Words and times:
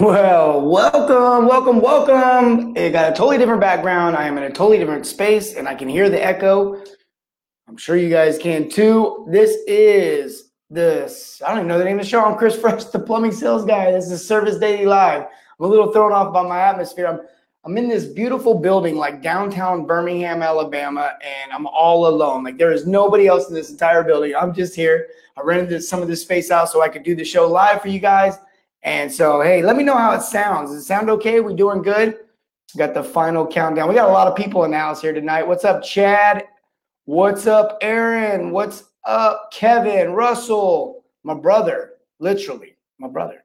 Well, 0.00 0.60
welcome, 0.60 1.46
welcome, 1.46 1.80
welcome. 1.80 2.76
It 2.76 2.90
got 2.90 3.12
a 3.12 3.14
totally 3.14 3.38
different 3.38 3.60
background. 3.60 4.16
I 4.16 4.26
am 4.26 4.36
in 4.36 4.42
a 4.42 4.50
totally 4.50 4.76
different 4.76 5.06
space 5.06 5.54
and 5.54 5.68
I 5.68 5.76
can 5.76 5.88
hear 5.88 6.10
the 6.10 6.20
echo. 6.20 6.82
I'm 7.68 7.76
sure 7.76 7.96
you 7.96 8.10
guys 8.10 8.36
can 8.36 8.68
too. 8.68 9.24
This 9.30 9.56
is 9.68 10.50
this, 10.68 11.40
I 11.46 11.50
don't 11.50 11.58
even 11.58 11.68
know 11.68 11.78
the 11.78 11.84
name 11.84 12.00
of 12.00 12.04
the 12.04 12.10
show. 12.10 12.24
I'm 12.24 12.36
Chris 12.36 12.56
Fresh, 12.56 12.84
the 12.92 12.98
plumbing 12.98 13.30
sales 13.30 13.64
guy. 13.64 13.92
This 13.92 14.10
is 14.10 14.26
Service 14.26 14.58
Daily 14.58 14.84
Live. 14.84 15.22
I'm 15.22 15.64
a 15.64 15.68
little 15.68 15.92
thrown 15.92 16.10
off 16.10 16.34
by 16.34 16.42
my 16.42 16.58
atmosphere. 16.58 17.06
I'm 17.06 17.20
I'm 17.64 17.78
in 17.78 17.88
this 17.88 18.04
beautiful 18.04 18.58
building 18.58 18.96
like 18.96 19.22
downtown 19.22 19.86
Birmingham, 19.86 20.42
Alabama, 20.42 21.12
and 21.22 21.52
I'm 21.52 21.68
all 21.68 22.08
alone. 22.08 22.42
Like 22.42 22.58
there 22.58 22.72
is 22.72 22.84
nobody 22.84 23.28
else 23.28 23.48
in 23.48 23.54
this 23.54 23.70
entire 23.70 24.02
building. 24.02 24.34
I'm 24.34 24.52
just 24.52 24.74
here. 24.74 25.06
I 25.36 25.42
rented 25.42 25.84
some 25.84 26.02
of 26.02 26.08
this 26.08 26.22
space 26.22 26.50
out 26.50 26.68
so 26.68 26.82
I 26.82 26.88
could 26.88 27.04
do 27.04 27.14
the 27.14 27.24
show 27.24 27.46
live 27.46 27.80
for 27.80 27.88
you 27.88 28.00
guys. 28.00 28.38
And 28.84 29.10
so, 29.10 29.40
hey, 29.40 29.62
let 29.62 29.76
me 29.76 29.82
know 29.82 29.96
how 29.96 30.12
it 30.12 30.20
sounds. 30.20 30.70
Does 30.70 30.80
it 30.80 30.84
sound 30.84 31.08
okay? 31.08 31.40
We 31.40 31.54
doing 31.54 31.80
good? 31.80 32.18
Got 32.76 32.92
the 32.92 33.02
final 33.02 33.46
countdown. 33.46 33.88
We 33.88 33.94
got 33.94 34.10
a 34.10 34.12
lot 34.12 34.28
of 34.28 34.36
people 34.36 34.64
in 34.64 34.72
the 34.72 34.78
house 34.78 35.00
here 35.00 35.14
tonight. 35.14 35.46
What's 35.46 35.64
up, 35.64 35.82
Chad? 35.82 36.44
What's 37.06 37.46
up, 37.46 37.78
Aaron? 37.80 38.50
What's 38.50 38.84
up, 39.06 39.50
Kevin? 39.52 40.12
Russell, 40.12 41.04
my 41.22 41.34
brother, 41.34 41.92
literally, 42.18 42.76
my 42.98 43.08
brother. 43.08 43.44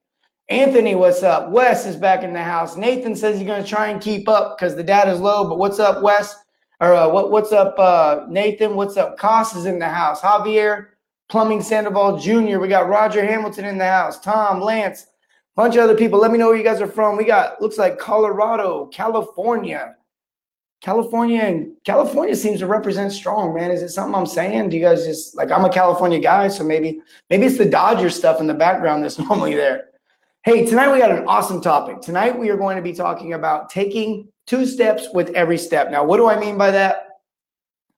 Anthony, 0.49 0.95
what's 0.95 1.23
up? 1.23 1.51
Wes 1.51 1.85
is 1.85 1.95
back 1.95 2.23
in 2.23 2.33
the 2.33 2.43
house. 2.43 2.75
Nathan 2.75 3.15
says 3.15 3.37
he's 3.37 3.47
going 3.47 3.63
to 3.63 3.69
try 3.69 3.89
and 3.89 4.01
keep 4.01 4.27
up 4.27 4.57
because 4.57 4.75
the 4.75 4.83
data's 4.83 5.21
low. 5.21 5.47
But 5.47 5.59
what's 5.59 5.79
up, 5.79 6.01
Wes? 6.01 6.35
Or 6.81 6.95
uh, 6.95 7.07
what? 7.07 7.31
What's 7.31 7.51
up, 7.51 7.77
uh, 7.77 8.25
Nathan? 8.27 8.75
What's 8.75 8.97
up? 8.97 9.17
Cost 9.17 9.55
is 9.55 9.65
in 9.65 9.79
the 9.79 9.87
house. 9.87 10.21
Javier, 10.21 10.87
Plumbing 11.29 11.61
Sandoval 11.61 12.17
Jr. 12.17 12.57
We 12.57 12.67
got 12.67 12.89
Roger 12.89 13.23
Hamilton 13.23 13.65
in 13.65 13.77
the 13.77 13.85
house. 13.85 14.19
Tom, 14.19 14.59
Lance, 14.59 15.05
bunch 15.59 15.75
of 15.75 15.83
other 15.83 15.95
people. 15.95 16.19
Let 16.19 16.31
me 16.31 16.37
know 16.37 16.47
where 16.47 16.55
you 16.55 16.63
guys 16.63 16.79
are 16.79 16.87
from. 16.87 17.17
We 17.17 17.25
got 17.25 17.61
looks 17.61 17.77
like 17.77 17.99
Colorado, 17.99 18.85
California, 18.93 19.95
California, 20.81 21.41
and 21.41 21.73
California 21.83 22.33
seems 22.33 22.59
to 22.59 22.65
represent 22.65 23.11
strong. 23.11 23.53
Man, 23.53 23.69
is 23.69 23.81
it 23.81 23.89
something 23.89 24.15
I'm 24.15 24.25
saying? 24.25 24.69
Do 24.69 24.77
you 24.77 24.83
guys 24.83 25.05
just 25.05 25.35
like 25.35 25.51
I'm 25.51 25.65
a 25.65 25.69
California 25.69 26.17
guy, 26.17 26.47
so 26.47 26.63
maybe 26.63 27.01
maybe 27.29 27.45
it's 27.45 27.57
the 27.57 27.65
Dodger 27.65 28.09
stuff 28.09 28.39
in 28.39 28.47
the 28.47 28.53
background 28.53 29.03
that's 29.03 29.19
normally 29.27 29.53
there. 29.53 29.89
Hey, 30.43 30.65
tonight 30.65 30.93
we 30.93 30.97
got 30.97 31.11
an 31.11 31.25
awesome 31.27 31.59
topic. 31.59 31.99
Tonight 31.99 32.39
we 32.39 32.49
are 32.49 32.55
going 32.55 32.77
to 32.77 32.81
be 32.81 32.93
talking 32.93 33.33
about 33.33 33.69
taking 33.69 34.29
two 34.47 34.65
steps 34.65 35.09
with 35.13 35.29
every 35.31 35.57
step. 35.57 35.91
Now, 35.91 36.05
what 36.05 36.15
do 36.15 36.29
I 36.29 36.39
mean 36.39 36.57
by 36.57 36.71
that? 36.71 37.19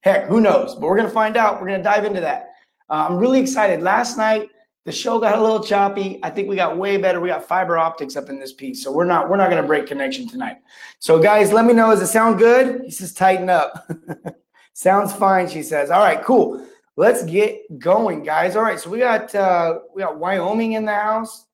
Heck, 0.00 0.26
who 0.26 0.40
knows? 0.40 0.74
But 0.74 0.88
we're 0.88 0.96
going 0.96 1.08
to 1.08 1.14
find 1.14 1.36
out. 1.36 1.60
We're 1.60 1.68
going 1.68 1.78
to 1.78 1.84
dive 1.84 2.04
into 2.04 2.20
that. 2.22 2.48
Uh, 2.90 3.06
I'm 3.08 3.18
really 3.18 3.38
excited. 3.38 3.82
Last 3.82 4.18
night 4.18 4.48
the 4.84 4.92
show 4.92 5.18
got 5.20 5.38
a 5.38 5.40
little 5.40 5.62
choppy. 5.62 6.18
I 6.22 6.30
think 6.30 6.48
we 6.48 6.56
got 6.56 6.76
way 6.76 6.96
better. 6.96 7.20
We 7.20 7.28
got 7.28 7.46
fiber 7.46 7.78
optics 7.78 8.16
up 8.16 8.28
in 8.28 8.40
this 8.40 8.52
piece, 8.52 8.82
so 8.82 8.90
we're 8.90 9.04
not 9.04 9.30
we're 9.30 9.36
not 9.36 9.48
going 9.50 9.62
to 9.62 9.66
break 9.66 9.86
connection 9.86 10.28
tonight. 10.28 10.56
So 10.98 11.20
guys, 11.20 11.52
let 11.52 11.64
me 11.64 11.72
know. 11.72 11.90
Does 11.90 12.02
it 12.02 12.08
sound 12.08 12.38
good? 12.38 12.82
He 12.84 12.90
says 12.90 13.12
tighten 13.12 13.48
up. 13.48 13.88
Sounds 14.74 15.12
fine. 15.12 15.48
She 15.48 15.62
says. 15.62 15.90
All 15.90 16.00
right, 16.00 16.22
cool. 16.24 16.66
Let's 16.96 17.24
get 17.24 17.78
going, 17.78 18.22
guys. 18.22 18.56
All 18.56 18.62
right, 18.62 18.78
so 18.78 18.90
we 18.90 18.98
got 18.98 19.34
uh, 19.34 19.78
we 19.94 20.02
got 20.02 20.18
Wyoming 20.18 20.72
in 20.72 20.84
the 20.84 20.94
house, 20.94 21.46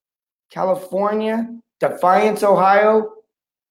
California, 0.50 1.54
Defiance, 1.80 2.42
Ohio, 2.42 3.12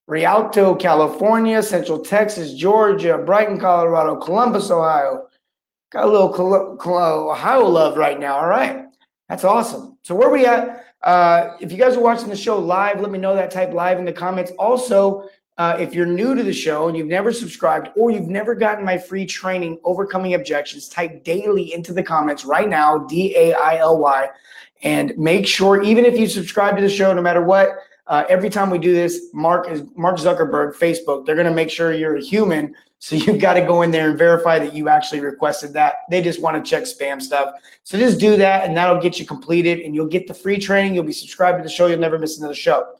Rialto, 0.08 0.76
California, 0.76 1.64
Central 1.64 2.00
Texas, 2.00 2.54
Georgia, 2.54 3.18
Brighton, 3.18 3.60
Colorado, 3.60 4.16
Columbus, 4.18 4.70
Ohio. 4.70 5.28
Got 5.92 6.06
a 6.06 6.12
little 6.12 6.32
Col- 6.32 6.78
Col- 6.78 7.32
Ohio 7.32 7.66
love 7.66 7.98
right 7.98 8.20
now. 8.20 8.38
All 8.38 8.48
right. 8.48 8.87
That's 9.30 9.44
awesome. 9.44 9.98
So 10.04 10.16
where 10.16 10.30
we 10.30 10.46
at? 10.46 10.86
Uh, 11.04 11.58
if 11.60 11.72
you 11.72 11.78
guys 11.78 11.96
are 11.96 12.02
watching 12.02 12.30
the 12.30 12.36
show 12.36 12.58
live, 12.58 13.02
let 13.02 13.12
me 13.12 13.20
know 13.20 13.36
that. 13.36 13.52
Type 13.52 13.74
live 13.74 14.00
in 14.00 14.06
the 14.06 14.14
comments. 14.14 14.52
Also, 14.58 15.28
uh, 15.58 15.76
if 15.80 15.94
you're 15.94 16.06
new 16.06 16.36
to 16.36 16.44
the 16.44 16.54
show 16.54 16.88
and 16.88 16.98
you've 16.98 17.08
never 17.08 17.32
subscribed 17.32 17.90
or 17.98 18.10
you've 18.12 18.30
never 18.30 18.56
gotten 18.56 18.86
my 18.86 18.98
free 18.98 19.26
training, 19.26 19.80
Overcoming 19.84 20.34
Objections, 20.34 20.88
type 20.88 21.24
daily 21.24 21.74
into 21.74 21.94
the 21.94 22.04
comments 22.04 22.46
right 22.46 22.70
now, 22.70 23.00
D 23.00 23.36
A 23.36 23.54
I 23.54 23.78
L 23.78 23.98
Y, 23.98 24.30
and 24.84 25.18
make 25.18 25.46
sure, 25.48 25.82
even 25.82 26.06
if 26.06 26.18
you 26.18 26.28
subscribe 26.28 26.76
to 26.76 26.82
the 26.82 26.90
show, 26.90 27.14
no 27.14 27.22
matter 27.22 27.44
what, 27.44 27.70
uh, 28.08 28.24
every 28.30 28.50
time 28.50 28.70
we 28.70 28.78
do 28.78 28.94
this, 28.94 29.30
Mark 29.34 29.70
is 29.70 29.84
Mark 29.96 30.18
Zuckerberg, 30.18 30.76
Facebook, 30.76 31.26
they're 31.26 31.36
going 31.36 31.48
to 31.48 31.54
make 31.54 31.70
sure 31.70 31.94
you're 31.94 32.18
a 32.18 32.24
human. 32.24 32.74
So 33.00 33.16
you've 33.16 33.40
got 33.42 33.54
to 33.54 33.62
go 33.62 33.82
in 33.82 33.92
there 33.92 34.10
and 34.10 34.18
verify 34.18 34.60
that 34.60 34.74
you 34.74 34.90
actually 34.90 35.22
requested 35.22 35.74
that. 35.74 35.96
They 36.10 36.22
just 36.22 36.42
want 36.42 36.64
to 36.64 36.70
check 36.70 36.84
spam 36.84 37.22
stuff. 37.22 37.56
So 37.84 37.98
just 37.98 38.20
do 38.20 38.38
that, 38.38 38.66
and 38.66 38.76
that'll 38.76 39.02
get 39.02 39.20
you 39.20 39.26
completed, 39.26 39.80
and 39.80 39.96
you'll 39.96 40.08
get 40.08 40.28
the 40.28 40.34
free 40.34 40.58
training. 40.58 40.96
You'll 40.96 41.04
be 41.04 41.14
subscribed 41.14 41.60
to 41.60 41.64
the 41.64 41.70
show. 41.70 41.88
You'll 41.88 42.00
never 42.00 42.20
miss 42.20 42.38
another 42.38 42.56
show. 42.56 42.94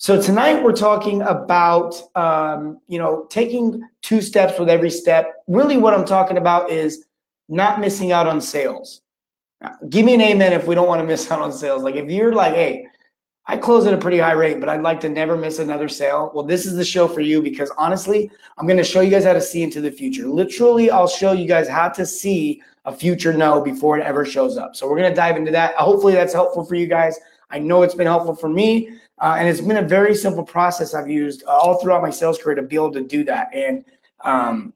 So 0.00 0.22
tonight 0.22 0.62
we're 0.62 0.76
talking 0.76 1.22
about, 1.22 2.00
um, 2.14 2.80
you 2.86 3.00
know, 3.00 3.26
taking 3.30 3.82
two 4.00 4.20
steps 4.20 4.56
with 4.58 4.68
every 4.68 4.90
step. 4.90 5.42
Really, 5.48 5.76
what 5.76 5.92
I'm 5.92 6.04
talking 6.04 6.36
about 6.36 6.70
is 6.70 7.06
not 7.48 7.80
missing 7.80 8.12
out 8.12 8.28
on 8.28 8.40
sales. 8.40 9.00
Now, 9.60 9.74
give 9.88 10.06
me 10.06 10.14
an 10.14 10.20
amen 10.20 10.52
if 10.52 10.68
we 10.68 10.76
don't 10.76 10.86
want 10.86 11.00
to 11.00 11.06
miss 11.06 11.28
out 11.32 11.40
on 11.40 11.52
sales. 11.52 11.82
Like 11.82 11.96
if 11.96 12.08
you're 12.08 12.32
like, 12.32 12.54
hey, 12.54 12.86
I 13.50 13.56
close 13.56 13.86
at 13.86 13.94
a 13.94 13.98
pretty 13.98 14.18
high 14.18 14.32
rate, 14.32 14.60
but 14.60 14.68
I'd 14.68 14.82
like 14.82 15.00
to 15.00 15.08
never 15.08 15.34
miss 15.34 15.58
another 15.58 15.88
sale. 15.88 16.30
Well, 16.34 16.44
this 16.44 16.66
is 16.66 16.76
the 16.76 16.84
show 16.84 17.08
for 17.08 17.22
you 17.22 17.40
because 17.40 17.70
honestly, 17.78 18.30
I'm 18.58 18.66
going 18.66 18.76
to 18.76 18.84
show 18.84 19.00
you 19.00 19.10
guys 19.10 19.24
how 19.24 19.32
to 19.32 19.40
see 19.40 19.62
into 19.62 19.80
the 19.80 19.90
future. 19.90 20.28
Literally, 20.28 20.90
I'll 20.90 21.08
show 21.08 21.32
you 21.32 21.48
guys 21.48 21.66
how 21.66 21.88
to 21.88 22.04
see 22.04 22.62
a 22.84 22.94
future 22.94 23.32
no 23.32 23.62
before 23.62 23.98
it 23.98 24.04
ever 24.04 24.26
shows 24.26 24.58
up. 24.58 24.76
So 24.76 24.86
we're 24.86 24.98
going 24.98 25.10
to 25.10 25.16
dive 25.16 25.36
into 25.36 25.50
that. 25.52 25.74
Hopefully, 25.76 26.12
that's 26.12 26.34
helpful 26.34 26.62
for 26.62 26.74
you 26.74 26.86
guys. 26.86 27.18
I 27.50 27.58
know 27.58 27.82
it's 27.82 27.94
been 27.94 28.06
helpful 28.06 28.36
for 28.36 28.50
me, 28.50 28.90
uh, 29.18 29.36
and 29.38 29.48
it's 29.48 29.62
been 29.62 29.78
a 29.78 29.82
very 29.82 30.14
simple 30.14 30.44
process 30.44 30.92
I've 30.92 31.08
used 31.08 31.42
uh, 31.44 31.50
all 31.50 31.80
throughout 31.80 32.02
my 32.02 32.10
sales 32.10 32.36
career 32.36 32.54
to 32.56 32.62
be 32.62 32.76
able 32.76 32.92
to 32.92 33.02
do 33.02 33.24
that. 33.24 33.48
And 33.54 33.82
um, 34.24 34.74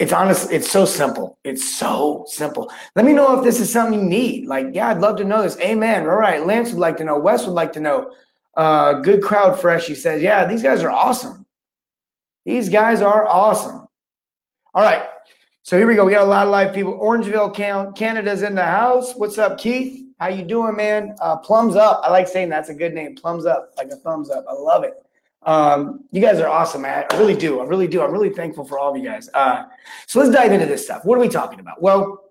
it's, 0.00 0.12
honest, 0.12 0.50
it's 0.50 0.70
so 0.70 0.84
simple. 0.84 1.38
It's 1.44 1.76
so 1.76 2.24
simple. 2.28 2.70
Let 2.96 3.04
me 3.04 3.12
know 3.12 3.38
if 3.38 3.44
this 3.44 3.60
is 3.60 3.72
something 3.72 4.00
you 4.00 4.06
need. 4.06 4.46
Like, 4.46 4.68
yeah, 4.72 4.88
I'd 4.88 5.00
love 5.00 5.16
to 5.18 5.24
know 5.24 5.42
this. 5.42 5.58
Amen. 5.58 6.02
All 6.02 6.16
right. 6.16 6.46
Lance 6.46 6.70
would 6.70 6.80
like 6.80 6.96
to 6.98 7.04
know. 7.04 7.18
Wes 7.18 7.44
would 7.46 7.52
like 7.52 7.72
to 7.74 7.80
know. 7.80 8.12
Uh, 8.56 8.94
good 8.94 9.22
crowd 9.22 9.60
fresh. 9.60 9.86
He 9.86 9.94
says, 9.94 10.22
yeah, 10.22 10.44
these 10.46 10.62
guys 10.62 10.82
are 10.82 10.90
awesome. 10.90 11.46
These 12.44 12.68
guys 12.68 13.02
are 13.02 13.26
awesome. 13.26 13.86
All 14.74 14.82
right. 14.82 15.06
So 15.62 15.76
here 15.76 15.86
we 15.86 15.94
go. 15.94 16.04
We 16.04 16.12
got 16.12 16.22
a 16.22 16.30
lot 16.30 16.46
of 16.46 16.50
live 16.50 16.74
people. 16.74 16.98
Orangeville, 16.98 17.54
count, 17.54 17.94
Canada's 17.96 18.42
in 18.42 18.54
the 18.54 18.64
house. 18.64 19.14
What's 19.14 19.36
up, 19.38 19.58
Keith? 19.58 20.06
How 20.18 20.28
you 20.28 20.42
doing, 20.44 20.74
man? 20.74 21.14
Uh, 21.20 21.36
plums 21.36 21.76
up. 21.76 22.00
I 22.02 22.10
like 22.10 22.26
saying 22.26 22.48
that's 22.48 22.70
a 22.70 22.74
good 22.74 22.94
name. 22.94 23.14
Plums 23.14 23.44
up, 23.44 23.72
like 23.76 23.88
a 23.88 23.96
thumbs 23.96 24.30
up. 24.30 24.44
I 24.48 24.54
love 24.54 24.82
it. 24.82 24.94
Um, 25.48 26.04
you 26.12 26.20
guys 26.20 26.40
are 26.40 26.46
awesome, 26.46 26.82
man. 26.82 27.06
I 27.10 27.16
really 27.16 27.34
do. 27.34 27.60
I 27.60 27.64
really 27.64 27.88
do. 27.88 28.02
I'm 28.02 28.12
really 28.12 28.28
thankful 28.28 28.66
for 28.66 28.78
all 28.78 28.90
of 28.90 28.98
you 28.98 29.08
guys. 29.08 29.30
Uh, 29.32 29.64
so 30.06 30.20
let's 30.20 30.30
dive 30.30 30.52
into 30.52 30.66
this 30.66 30.84
stuff. 30.84 31.06
What 31.06 31.16
are 31.16 31.22
we 31.22 31.28
talking 31.30 31.58
about? 31.58 31.80
Well, 31.80 32.22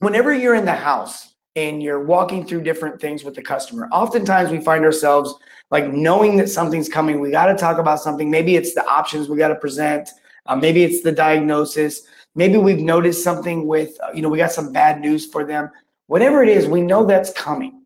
whenever 0.00 0.34
you're 0.34 0.54
in 0.54 0.66
the 0.66 0.74
house 0.74 1.36
and 1.56 1.82
you're 1.82 2.04
walking 2.04 2.46
through 2.46 2.62
different 2.62 3.00
things 3.00 3.24
with 3.24 3.34
the 3.34 3.40
customer, 3.40 3.88
oftentimes 3.90 4.50
we 4.50 4.60
find 4.60 4.84
ourselves 4.84 5.34
like 5.70 5.90
knowing 5.90 6.36
that 6.36 6.50
something's 6.50 6.86
coming. 6.86 7.18
We 7.18 7.30
got 7.30 7.46
to 7.46 7.54
talk 7.54 7.78
about 7.78 7.98
something. 7.98 8.30
Maybe 8.30 8.56
it's 8.56 8.74
the 8.74 8.86
options 8.86 9.30
we 9.30 9.38
got 9.38 9.48
to 9.48 9.54
present. 9.54 10.10
Uh, 10.44 10.56
maybe 10.56 10.84
it's 10.84 11.02
the 11.02 11.12
diagnosis. 11.12 12.02
Maybe 12.34 12.58
we've 12.58 12.80
noticed 12.80 13.24
something 13.24 13.66
with, 13.66 13.96
uh, 14.02 14.10
you 14.12 14.20
know, 14.20 14.28
we 14.28 14.36
got 14.36 14.52
some 14.52 14.70
bad 14.70 15.00
news 15.00 15.24
for 15.24 15.46
them. 15.46 15.70
Whatever 16.08 16.42
it 16.42 16.50
is, 16.50 16.66
we 16.66 16.82
know 16.82 17.06
that's 17.06 17.32
coming. 17.32 17.84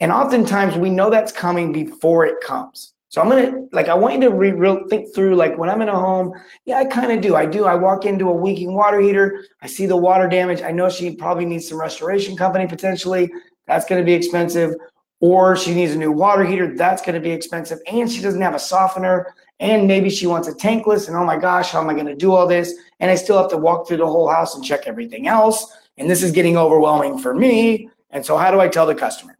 And 0.00 0.10
oftentimes 0.10 0.76
we 0.76 0.88
know 0.88 1.10
that's 1.10 1.32
coming 1.32 1.70
before 1.70 2.24
it 2.24 2.40
comes. 2.40 2.94
So 3.08 3.20
I'm 3.20 3.28
gonna 3.28 3.66
like 3.72 3.88
I 3.88 3.94
want 3.94 4.14
you 4.14 4.20
to 4.22 4.30
re- 4.30 4.52
real 4.52 4.86
think 4.88 5.14
through 5.14 5.36
like 5.36 5.56
when 5.56 5.70
I'm 5.70 5.80
in 5.80 5.88
a 5.88 5.98
home, 5.98 6.32
yeah, 6.64 6.78
I 6.78 6.84
kind 6.84 7.12
of 7.12 7.20
do. 7.20 7.36
I 7.36 7.46
do. 7.46 7.64
I 7.64 7.74
walk 7.74 8.04
into 8.04 8.28
a 8.28 8.34
leaking 8.34 8.74
water 8.74 9.00
heater, 9.00 9.44
I 9.62 9.68
see 9.68 9.86
the 9.86 9.96
water 9.96 10.28
damage. 10.28 10.62
I 10.62 10.72
know 10.72 10.88
she 10.88 11.14
probably 11.14 11.44
needs 11.44 11.68
some 11.68 11.80
restoration 11.80 12.36
company 12.36 12.66
potentially. 12.66 13.30
That's 13.66 13.86
gonna 13.86 14.04
be 14.04 14.12
expensive. 14.12 14.74
Or 15.20 15.56
she 15.56 15.74
needs 15.74 15.92
a 15.92 15.98
new 15.98 16.12
water 16.12 16.44
heater. 16.44 16.76
That's 16.76 17.00
gonna 17.00 17.20
be 17.20 17.30
expensive. 17.30 17.78
And 17.90 18.10
she 18.10 18.20
doesn't 18.20 18.42
have 18.42 18.54
a 18.54 18.58
softener. 18.58 19.34
And 19.60 19.88
maybe 19.88 20.10
she 20.10 20.26
wants 20.26 20.48
a 20.48 20.52
tankless. 20.52 21.08
And 21.08 21.16
oh 21.16 21.24
my 21.24 21.38
gosh, 21.38 21.70
how 21.70 21.80
am 21.80 21.88
I 21.88 21.94
gonna 21.94 22.14
do 22.14 22.32
all 22.32 22.46
this? 22.46 22.74
And 23.00 23.10
I 23.10 23.14
still 23.14 23.38
have 23.38 23.50
to 23.50 23.56
walk 23.56 23.86
through 23.86 23.98
the 23.98 24.06
whole 24.06 24.28
house 24.28 24.56
and 24.56 24.64
check 24.64 24.82
everything 24.86 25.26
else. 25.26 25.72
And 25.96 26.10
this 26.10 26.22
is 26.22 26.32
getting 26.32 26.58
overwhelming 26.58 27.18
for 27.18 27.34
me. 27.34 27.88
And 28.10 28.26
so 28.26 28.36
how 28.36 28.50
do 28.50 28.60
I 28.60 28.68
tell 28.68 28.86
the 28.86 28.94
customer? 28.94 29.35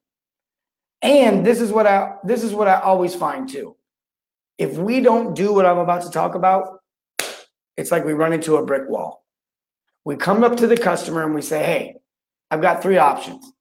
And 1.03 1.45
this 1.45 1.61
is 1.61 1.71
what 1.71 1.87
I 1.87 2.15
this 2.25 2.43
is 2.43 2.55
what 2.55 2.69
I 2.69 2.81
always 2.81 3.15
find 3.15 3.49
too. 3.49 3.77
If 4.59 4.79
we 4.79 5.01
don't 5.01 5.35
do 5.35 5.53
what 5.53 5.67
I'm 5.67 5.79
about 5.79 6.03
to 6.03 6.11
talk 6.11 6.35
about, 6.35 6.81
it's 7.77 7.91
like 7.91 8.05
we 8.05 8.15
run 8.15 8.33
into 8.33 8.57
a 8.57 8.65
brick 8.65 8.89
wall. 8.89 9.25
We 10.05 10.17
come 10.17 10.43
up 10.43 10.57
to 10.59 10.67
the 10.67 10.77
customer 10.77 11.25
and 11.25 11.35
we 11.35 11.43
say, 11.43 11.63
"Hey, 11.63 11.97
I've 12.51 12.63
got 12.63 12.83
three 12.83 12.97
options." 12.97 13.53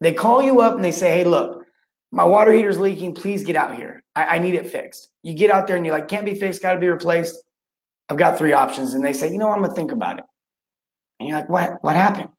They 0.00 0.12
call 0.12 0.42
you 0.42 0.60
up 0.60 0.74
and 0.74 0.84
they 0.84 0.92
say, 0.92 1.10
"Hey, 1.10 1.24
look, 1.24 1.64
my 2.12 2.24
water 2.24 2.52
heater's 2.52 2.78
leaking. 2.78 3.14
Please 3.14 3.44
get 3.44 3.56
out 3.56 3.74
here. 3.74 4.02
I, 4.14 4.36
I 4.36 4.38
need 4.38 4.54
it 4.54 4.70
fixed." 4.70 5.08
You 5.22 5.34
get 5.34 5.50
out 5.50 5.66
there 5.66 5.76
and 5.76 5.86
you're 5.86 5.94
like, 5.94 6.08
"Can't 6.08 6.26
be 6.26 6.34
fixed. 6.34 6.62
Got 6.62 6.74
to 6.74 6.80
be 6.80 6.88
replaced." 6.88 7.36
I've 8.10 8.16
got 8.16 8.38
three 8.38 8.52
options, 8.52 8.94
and 8.94 9.04
they 9.04 9.12
say, 9.12 9.30
"You 9.30 9.38
know, 9.38 9.50
I'm 9.50 9.62
gonna 9.62 9.74
think 9.74 9.92
about 9.92 10.18
it." 10.18 10.24
And 11.18 11.28
you're 11.28 11.38
like, 11.38 11.48
"What? 11.48 11.82
What 11.82 11.96
happened?" 11.96 12.30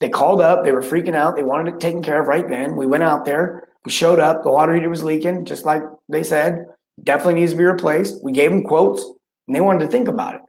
They 0.00 0.08
called 0.08 0.40
up. 0.40 0.64
They 0.64 0.72
were 0.72 0.82
freaking 0.82 1.14
out. 1.14 1.36
They 1.36 1.42
wanted 1.42 1.74
it 1.74 1.80
taken 1.80 2.02
care 2.02 2.20
of 2.20 2.28
right 2.28 2.48
then. 2.48 2.76
We 2.76 2.86
went 2.86 3.02
out 3.02 3.24
there. 3.24 3.68
We 3.84 3.90
showed 3.90 4.20
up, 4.20 4.42
the 4.42 4.50
water 4.50 4.74
heater 4.74 4.90
was 4.90 5.02
leaking, 5.02 5.46
just 5.46 5.64
like 5.64 5.82
they 6.08 6.22
said, 6.22 6.66
definitely 7.02 7.40
needs 7.40 7.52
to 7.52 7.58
be 7.58 7.64
replaced. 7.64 8.22
We 8.22 8.32
gave 8.32 8.50
them 8.50 8.62
quotes 8.62 9.02
and 9.46 9.56
they 9.56 9.60
wanted 9.60 9.80
to 9.80 9.88
think 9.88 10.08
about 10.08 10.34
it. 10.34 10.42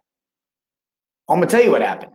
I'm 1.29 1.37
gonna 1.37 1.47
tell 1.47 1.63
you 1.63 1.71
what 1.71 1.81
happened. 1.81 2.11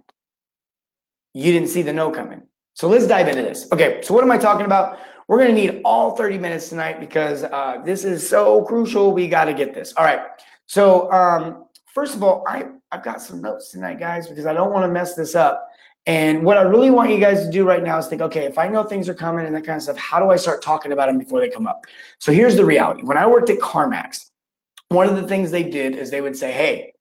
You 1.32 1.52
didn't 1.52 1.68
see 1.68 1.82
the 1.82 1.92
no 1.92 2.10
coming. 2.10 2.42
So 2.74 2.88
let's 2.88 3.06
dive 3.06 3.28
into 3.28 3.42
this. 3.42 3.66
Okay, 3.72 4.00
so 4.02 4.12
what 4.12 4.22
am 4.22 4.30
I 4.30 4.36
talking 4.36 4.66
about? 4.66 4.98
We're 5.26 5.38
gonna 5.38 5.54
need 5.54 5.80
all 5.84 6.14
30 6.16 6.38
minutes 6.38 6.68
tonight 6.68 7.00
because 7.00 7.44
uh, 7.44 7.80
this 7.84 8.04
is 8.04 8.28
so 8.28 8.62
crucial. 8.64 9.12
We 9.12 9.26
got 9.26 9.46
to 9.46 9.54
get 9.54 9.74
this. 9.74 9.94
All 9.96 10.04
right. 10.04 10.20
So 10.66 11.10
um, 11.10 11.64
first 11.94 12.14
of 12.14 12.22
all, 12.22 12.44
I 12.46 12.66
I've 12.92 13.02
got 13.02 13.22
some 13.22 13.40
notes 13.40 13.72
tonight, 13.72 13.98
guys, 13.98 14.28
because 14.28 14.46
I 14.46 14.52
don't 14.52 14.72
want 14.72 14.84
to 14.84 14.92
mess 14.92 15.14
this 15.14 15.34
up. 15.34 15.66
And 16.06 16.44
what 16.44 16.56
I 16.56 16.62
really 16.62 16.90
want 16.90 17.10
you 17.10 17.18
guys 17.18 17.44
to 17.44 17.50
do 17.50 17.66
right 17.66 17.82
now 17.82 17.98
is 17.98 18.06
think, 18.06 18.22
okay, 18.22 18.44
if 18.44 18.58
I 18.58 18.68
know 18.68 18.84
things 18.84 19.08
are 19.08 19.14
coming 19.14 19.44
and 19.44 19.54
that 19.56 19.66
kind 19.66 19.76
of 19.76 19.82
stuff, 19.82 19.96
how 19.96 20.20
do 20.20 20.30
I 20.30 20.36
start 20.36 20.62
talking 20.62 20.92
about 20.92 21.06
them 21.06 21.18
before 21.18 21.40
they 21.40 21.50
come 21.50 21.66
up? 21.66 21.84
So 22.18 22.32
here's 22.32 22.54
the 22.54 22.64
reality. 22.64 23.02
When 23.02 23.18
I 23.18 23.26
worked 23.26 23.50
at 23.50 23.58
CarMax, 23.58 24.30
one 24.88 25.08
of 25.08 25.16
the 25.16 25.26
things 25.26 25.50
they 25.50 25.64
did 25.64 25.96
is 25.96 26.10
they 26.10 26.20
would 26.20 26.36
say, 26.36 26.52
hey, 26.52 26.92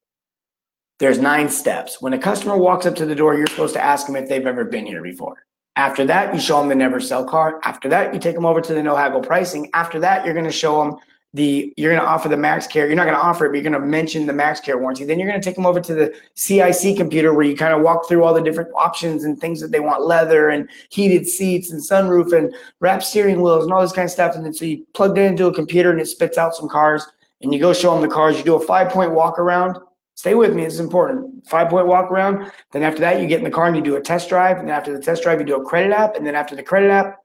there's 0.98 1.18
nine 1.18 1.48
steps. 1.48 2.00
When 2.00 2.14
a 2.14 2.18
customer 2.18 2.56
walks 2.56 2.84
up 2.84 2.96
to 2.96 3.06
the 3.06 3.14
door, 3.14 3.36
you're 3.36 3.46
supposed 3.46 3.74
to 3.74 3.84
ask 3.84 4.06
them 4.06 4.16
if 4.16 4.28
they've 4.28 4.46
ever 4.46 4.64
been 4.64 4.86
here 4.86 5.02
before. 5.02 5.44
After 5.76 6.06
that, 6.06 6.34
you 6.34 6.40
show 6.40 6.58
them 6.58 6.68
the 6.68 6.74
never 6.74 6.98
sell 7.00 7.24
car. 7.24 7.60
After 7.62 7.88
that, 7.90 8.12
you 8.12 8.18
take 8.18 8.34
them 8.34 8.46
over 8.46 8.60
to 8.60 8.74
the 8.74 8.82
no 8.82 8.96
haggle 8.96 9.20
pricing. 9.20 9.68
After 9.74 10.00
that, 10.00 10.24
you're 10.24 10.34
going 10.34 10.46
to 10.46 10.52
show 10.52 10.82
them 10.82 10.96
the 11.36 11.72
you're 11.76 11.92
going 11.92 12.02
to 12.02 12.08
offer 12.08 12.28
the 12.28 12.36
MaxCare. 12.36 12.86
You're 12.86 12.94
not 12.94 13.04
going 13.04 13.16
to 13.16 13.22
offer 13.22 13.46
it 13.46 13.50
but 13.50 13.56
you're 13.56 13.70
going 13.70 13.80
to 13.80 13.86
mention 13.86 14.26
the 14.26 14.32
MaxCare 14.32 14.80
warranty. 14.80 15.04
Then 15.04 15.18
you're 15.18 15.28
going 15.28 15.40
to 15.40 15.44
take 15.44 15.54
them 15.54 15.66
over 15.66 15.80
to 15.80 15.94
the 15.94 16.14
cic 16.34 16.96
computer 16.96 17.34
where 17.34 17.44
you 17.44 17.56
kind 17.56 17.74
of 17.74 17.82
walk 17.82 18.08
through 18.08 18.24
all 18.24 18.34
the 18.34 18.40
different 18.40 18.70
options 18.74 19.24
and 19.24 19.38
things 19.38 19.60
that 19.60 19.70
they 19.70 19.80
want 19.80 20.02
leather 20.02 20.48
and 20.48 20.68
heated 20.88 21.28
seats 21.28 21.70
and 21.70 21.80
sunroof 21.80 22.36
and 22.36 22.54
wrap 22.80 23.02
steering 23.02 23.42
wheels 23.42 23.64
and 23.64 23.72
all 23.72 23.82
this 23.82 23.92
kind 23.92 24.06
of 24.06 24.10
stuff. 24.10 24.34
And 24.34 24.44
then 24.44 24.54
so 24.54 24.64
you 24.64 24.86
plug 24.94 25.16
it 25.18 25.22
into 25.22 25.46
a 25.46 25.54
computer 25.54 25.90
and 25.90 26.00
it 26.00 26.06
spits 26.06 26.38
out 26.38 26.56
some 26.56 26.68
cars 26.68 27.06
and 27.42 27.52
you 27.52 27.60
go 27.60 27.72
show 27.72 27.92
them 27.92 28.02
the 28.02 28.12
cars. 28.12 28.38
You 28.38 28.44
do 28.44 28.56
a 28.56 28.60
five 28.60 28.90
point 28.90 29.12
walk 29.12 29.38
around. 29.38 29.78
Stay 30.14 30.34
with 30.34 30.54
me 30.54 30.64
this 30.64 30.74
is 30.74 30.80
important. 30.80 31.46
Five 31.46 31.68
point 31.68 31.86
walk 31.86 32.10
around. 32.10 32.50
Then 32.72 32.82
after 32.82 33.00
that 33.00 33.20
you 33.20 33.26
get 33.26 33.38
in 33.38 33.44
the 33.44 33.50
car 33.50 33.66
and 33.66 33.76
you 33.76 33.82
do 33.82 33.96
a 33.96 34.00
test 34.00 34.30
drive. 34.30 34.56
And 34.58 34.70
after 34.70 34.96
the 34.96 35.02
test 35.04 35.22
drive 35.22 35.38
you 35.40 35.46
do 35.46 35.56
a 35.56 35.64
credit 35.64 35.92
app. 35.92 36.16
And 36.16 36.26
then 36.26 36.34
after 36.34 36.56
the 36.56 36.62
credit 36.62 36.90
app 36.90 37.22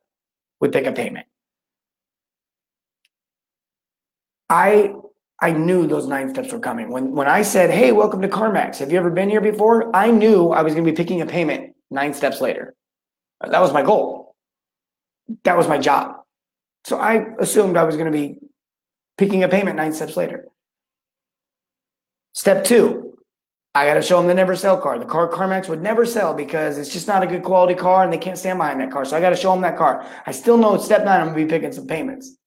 we 0.59 0.67
pick 0.67 0.85
a 0.85 0.91
payment 0.91 1.25
I 4.51 4.93
I 5.39 5.53
knew 5.53 5.87
those 5.87 6.07
nine 6.07 6.29
steps 6.29 6.51
were 6.51 6.59
coming. 6.59 6.91
When 6.91 7.13
when 7.13 7.27
I 7.27 7.41
said, 7.41 7.71
"Hey, 7.71 7.93
welcome 7.93 8.21
to 8.21 8.27
CarMax. 8.27 8.77
Have 8.79 8.91
you 8.91 8.99
ever 8.99 9.09
been 9.09 9.29
here 9.29 9.41
before?" 9.41 9.95
I 9.95 10.11
knew 10.11 10.49
I 10.49 10.61
was 10.61 10.73
going 10.73 10.85
to 10.85 10.91
be 10.91 10.95
picking 10.95 11.21
a 11.21 11.25
payment 11.25 11.73
nine 11.89 12.13
steps 12.13 12.41
later. 12.41 12.75
That 13.39 13.61
was 13.61 13.71
my 13.73 13.81
goal. 13.81 14.35
That 15.45 15.57
was 15.57 15.67
my 15.69 15.77
job. 15.77 16.17
So 16.83 16.97
I 16.97 17.27
assumed 17.39 17.77
I 17.77 17.83
was 17.83 17.95
going 17.95 18.11
to 18.11 18.17
be 18.17 18.39
picking 19.17 19.43
a 19.43 19.47
payment 19.47 19.77
nine 19.77 19.93
steps 19.93 20.17
later. 20.17 20.45
Step 22.33 22.65
two, 22.65 23.17
I 23.73 23.85
got 23.85 23.93
to 23.93 24.01
show 24.01 24.17
them 24.17 24.27
the 24.27 24.33
never 24.33 24.55
sell 24.55 24.77
car. 24.77 24.99
The 24.99 25.05
car 25.05 25.29
CarMax 25.29 25.69
would 25.69 25.81
never 25.81 26.05
sell 26.05 26.33
because 26.33 26.77
it's 26.77 26.91
just 26.91 27.07
not 27.07 27.23
a 27.23 27.27
good 27.27 27.43
quality 27.43 27.75
car 27.75 28.03
and 28.03 28.11
they 28.11 28.17
can't 28.17 28.37
stand 28.37 28.59
behind 28.59 28.81
that 28.81 28.91
car. 28.91 29.05
So 29.05 29.15
I 29.15 29.21
got 29.21 29.29
to 29.29 29.35
show 29.35 29.51
them 29.51 29.61
that 29.61 29.77
car. 29.77 30.05
I 30.25 30.31
still 30.31 30.57
know 30.57 30.77
step 30.77 31.05
nine, 31.05 31.21
I'm 31.21 31.27
going 31.27 31.39
to 31.39 31.45
be 31.45 31.49
picking 31.49 31.71
some 31.71 31.87
payments. 31.87 32.37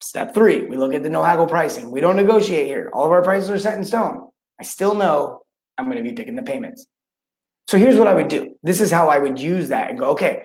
Step 0.00 0.34
three, 0.34 0.66
we 0.66 0.76
look 0.76 0.94
at 0.94 1.02
the 1.02 1.10
no 1.10 1.22
haggle 1.22 1.46
pricing. 1.46 1.90
We 1.90 2.00
don't 2.00 2.16
negotiate 2.16 2.66
here. 2.66 2.90
All 2.92 3.06
of 3.06 3.12
our 3.12 3.22
prices 3.22 3.50
are 3.50 3.58
set 3.58 3.78
in 3.78 3.84
stone. 3.84 4.28
I 4.60 4.64
still 4.64 4.94
know 4.94 5.42
I'm 5.78 5.86
going 5.86 5.96
to 5.96 6.02
be 6.02 6.12
picking 6.12 6.36
the 6.36 6.42
payments. 6.42 6.86
So 7.66 7.78
here's 7.78 7.96
what 7.96 8.06
I 8.06 8.14
would 8.14 8.28
do. 8.28 8.54
This 8.62 8.80
is 8.80 8.90
how 8.90 9.08
I 9.08 9.18
would 9.18 9.40
use 9.40 9.68
that 9.68 9.90
and 9.90 9.98
go, 9.98 10.10
okay, 10.10 10.44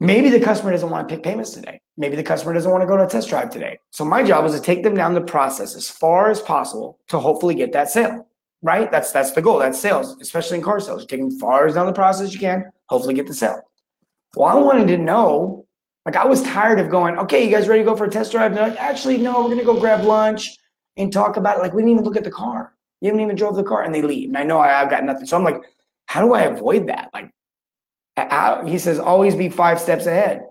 maybe 0.00 0.30
the 0.30 0.40
customer 0.40 0.70
doesn't 0.70 0.88
want 0.88 1.08
to 1.08 1.14
pick 1.14 1.22
payments 1.22 1.50
today. 1.50 1.80
Maybe 1.96 2.16
the 2.16 2.22
customer 2.22 2.54
doesn't 2.54 2.70
want 2.70 2.82
to 2.82 2.86
go 2.86 2.96
to 2.96 3.04
a 3.04 3.08
test 3.08 3.28
drive 3.28 3.50
today. 3.50 3.78
So 3.90 4.04
my 4.04 4.22
job 4.22 4.44
is 4.46 4.52
to 4.52 4.60
take 4.60 4.82
them 4.82 4.94
down 4.94 5.14
the 5.14 5.20
process 5.20 5.76
as 5.76 5.90
far 5.90 6.30
as 6.30 6.40
possible 6.40 6.98
to 7.08 7.18
hopefully 7.18 7.54
get 7.54 7.72
that 7.72 7.90
sale. 7.90 8.26
Right? 8.62 8.90
That's 8.90 9.12
that's 9.12 9.32
the 9.32 9.42
goal. 9.42 9.58
That's 9.58 9.78
sales, 9.78 10.16
especially 10.22 10.56
in 10.56 10.64
car 10.64 10.80
sales. 10.80 11.02
You 11.02 11.06
take 11.06 11.20
them 11.20 11.38
far 11.38 11.66
as 11.66 11.74
down 11.74 11.84
the 11.84 11.92
process 11.92 12.32
you 12.32 12.38
can, 12.38 12.72
hopefully 12.86 13.12
get 13.12 13.26
the 13.26 13.34
sale. 13.34 13.60
Well, 14.36 14.48
I 14.48 14.54
wanted 14.54 14.88
to 14.88 14.96
know 14.96 15.66
like 16.04 16.16
I 16.16 16.26
was 16.26 16.42
tired 16.42 16.78
of 16.80 16.90
going, 16.90 17.16
okay, 17.18 17.44
you 17.44 17.50
guys 17.50 17.68
ready 17.68 17.82
to 17.82 17.88
go 17.88 17.96
for 17.96 18.04
a 18.04 18.10
test 18.10 18.32
drive? 18.32 18.52
And 18.52 18.56
they're 18.56 18.68
like, 18.68 18.80
actually, 18.80 19.18
no, 19.18 19.42
we're 19.42 19.50
gonna 19.50 19.64
go 19.64 19.78
grab 19.78 20.04
lunch 20.04 20.56
and 20.96 21.12
talk 21.12 21.36
about 21.36 21.58
it. 21.58 21.62
Like 21.62 21.72
we 21.72 21.82
didn't 21.82 21.92
even 21.92 22.04
look 22.04 22.16
at 22.16 22.24
the 22.24 22.30
car. 22.30 22.74
You 23.00 23.08
haven't 23.08 23.22
even 23.22 23.36
drove 23.36 23.56
the 23.56 23.64
car, 23.64 23.82
and 23.82 23.94
they 23.94 24.00
leave. 24.00 24.28
And 24.28 24.38
I 24.38 24.44
know 24.44 24.58
I, 24.60 24.68
have 24.68 24.88
got 24.88 25.04
nothing. 25.04 25.26
So 25.26 25.36
I'm 25.36 25.44
like, 25.44 25.60
how 26.06 26.22
do 26.24 26.32
I 26.32 26.42
avoid 26.42 26.86
that? 26.86 27.10
Like, 27.12 27.30
he 28.66 28.78
says, 28.78 28.98
always 28.98 29.34
be 29.34 29.50
five 29.50 29.78
steps 29.78 30.06
ahead. 30.06 30.46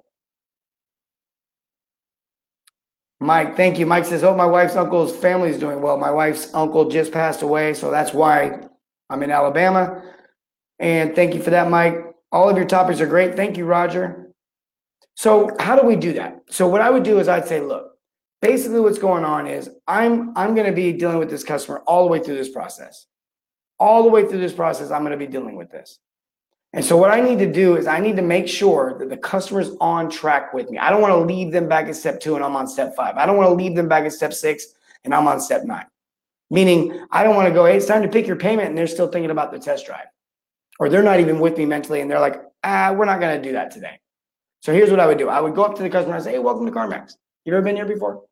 Mike, 3.19 3.55
thank 3.55 3.79
you. 3.79 3.85
Mike 3.85 4.05
says, 4.05 4.21
hope 4.21 4.38
my 4.38 4.45
wife's 4.45 4.75
uncle's 4.75 5.15
family 5.15 5.50
is 5.50 5.57
doing 5.57 5.81
well. 5.81 5.97
My 5.97 6.11
wife's 6.11 6.53
uncle 6.53 6.89
just 6.89 7.11
passed 7.11 7.41
away, 7.41 7.73
so 7.73 7.89
that's 7.89 8.13
why 8.13 8.59
I'm 9.09 9.23
in 9.23 9.31
Alabama. 9.31 10.03
And 10.77 11.15
thank 11.15 11.33
you 11.33 11.41
for 11.41 11.51
that, 11.51 11.69
Mike. 11.71 11.95
All 12.31 12.50
of 12.50 12.57
your 12.57 12.65
topics 12.65 13.00
are 13.00 13.07
great. 13.07 13.35
Thank 13.35 13.57
you, 13.57 13.65
Roger. 13.65 14.23
So 15.15 15.56
how 15.60 15.75
do 15.75 15.86
we 15.86 15.95
do 15.95 16.13
that? 16.13 16.42
So 16.50 16.68
what 16.68 16.81
I 16.81 16.89
would 16.89 17.04
do 17.04 17.19
is 17.19 17.27
I'd 17.27 17.48
say, 17.48 17.62
look, 17.62 17.94
basically 18.42 18.80
what's 18.80 18.98
going 18.98 19.24
on 19.24 19.48
is 19.48 19.69
I'm 19.88 20.38
I'm 20.38 20.54
going 20.54 20.68
to 20.68 20.74
be 20.74 20.92
dealing 20.94 21.18
with 21.18 21.30
this 21.30 21.44
customer 21.44 21.80
all 21.88 22.04
the 22.04 22.12
way 22.12 22.19
through 22.19 22.36
this 22.36 22.50
process. 22.50 23.07
All 23.80 24.04
the 24.04 24.10
way 24.10 24.27
through 24.27 24.39
this 24.39 24.54
process, 24.54 24.92
I'm 24.92 25.01
going 25.01 25.18
to 25.18 25.25
be 25.25 25.31
dealing 25.31 25.56
with 25.56 25.71
this. 25.71 26.00
And 26.74 26.83
so 26.83 26.98
what 26.98 27.12
I 27.12 27.21
need 27.21 27.38
to 27.39 27.51
do 27.51 27.77
is 27.77 27.86
I 27.86 28.00
need 28.00 28.15
to 28.15 28.24
make 28.24 28.48
sure 28.48 28.98
that 28.98 29.10
the 29.10 29.18
customer's 29.18 29.71
on 29.80 30.10
track 30.10 30.54
with 30.54 30.69
me. 30.71 30.80
I 30.80 30.89
don't 30.89 31.01
want 31.01 31.13
to 31.13 31.19
leave 31.33 31.51
them 31.51 31.68
back 31.69 31.88
at 31.88 31.95
step 31.95 32.19
two 32.19 32.36
and 32.36 32.44
I'm 32.44 32.56
on 32.56 32.68
step 32.68 32.95
five. 32.95 33.15
I 33.15 33.25
don't 33.25 33.38
want 33.38 33.50
to 33.50 33.54
leave 33.54 33.75
them 33.75 33.88
back 33.88 34.06
at 34.06 34.13
step 34.13 34.33
six 34.33 34.65
and 35.04 35.13
I'm 35.13 35.27
on 35.27 35.39
step 35.39 35.65
nine. 35.65 35.86
Meaning 36.50 37.06
I 37.12 37.24
don't 37.24 37.36
want 37.36 37.48
to 37.48 37.54
go, 37.54 37.65
hey, 37.65 37.77
it's 37.77 37.86
time 37.86 38.01
to 38.01 38.07
pick 38.07 38.25
your 38.25 38.36
payment 38.36 38.69
and 38.69 38.77
they're 38.77 38.88
still 38.88 39.07
thinking 39.07 39.31
about 39.31 39.51
the 39.51 39.60
test 39.60 39.86
drive. 39.86 40.07
Or 40.80 40.89
they're 40.89 41.04
not 41.04 41.19
even 41.19 41.39
with 41.39 41.57
me 41.57 41.65
mentally 41.65 42.01
and 42.01 42.10
they're 42.10 42.19
like, 42.19 42.42
ah, 42.63 42.92
we're 42.92 43.06
not 43.06 43.19
going 43.19 43.39
to 43.39 43.48
do 43.48 43.54
that 43.54 43.69
today. 43.69 44.00
So 44.63 44.71
here's 44.71 44.89
what 44.89 45.01
I 45.01 45.07
would 45.07 45.18
do. 45.18 45.27
I 45.27 45.42
would 45.42 45.56
go 45.56 45.65
up 45.65 45.75
to 45.75 45.83
the 45.83 45.89
customer 45.89 46.15
and 46.15 46.24
say, 46.24 46.31
hey, 46.31 46.39
welcome 46.39 46.65
to 46.65 46.71
CarMax. 46.71 47.18
You 47.44 47.54
ever 47.54 47.62
been 47.62 47.75
here 47.75 47.86
before? 47.86 48.24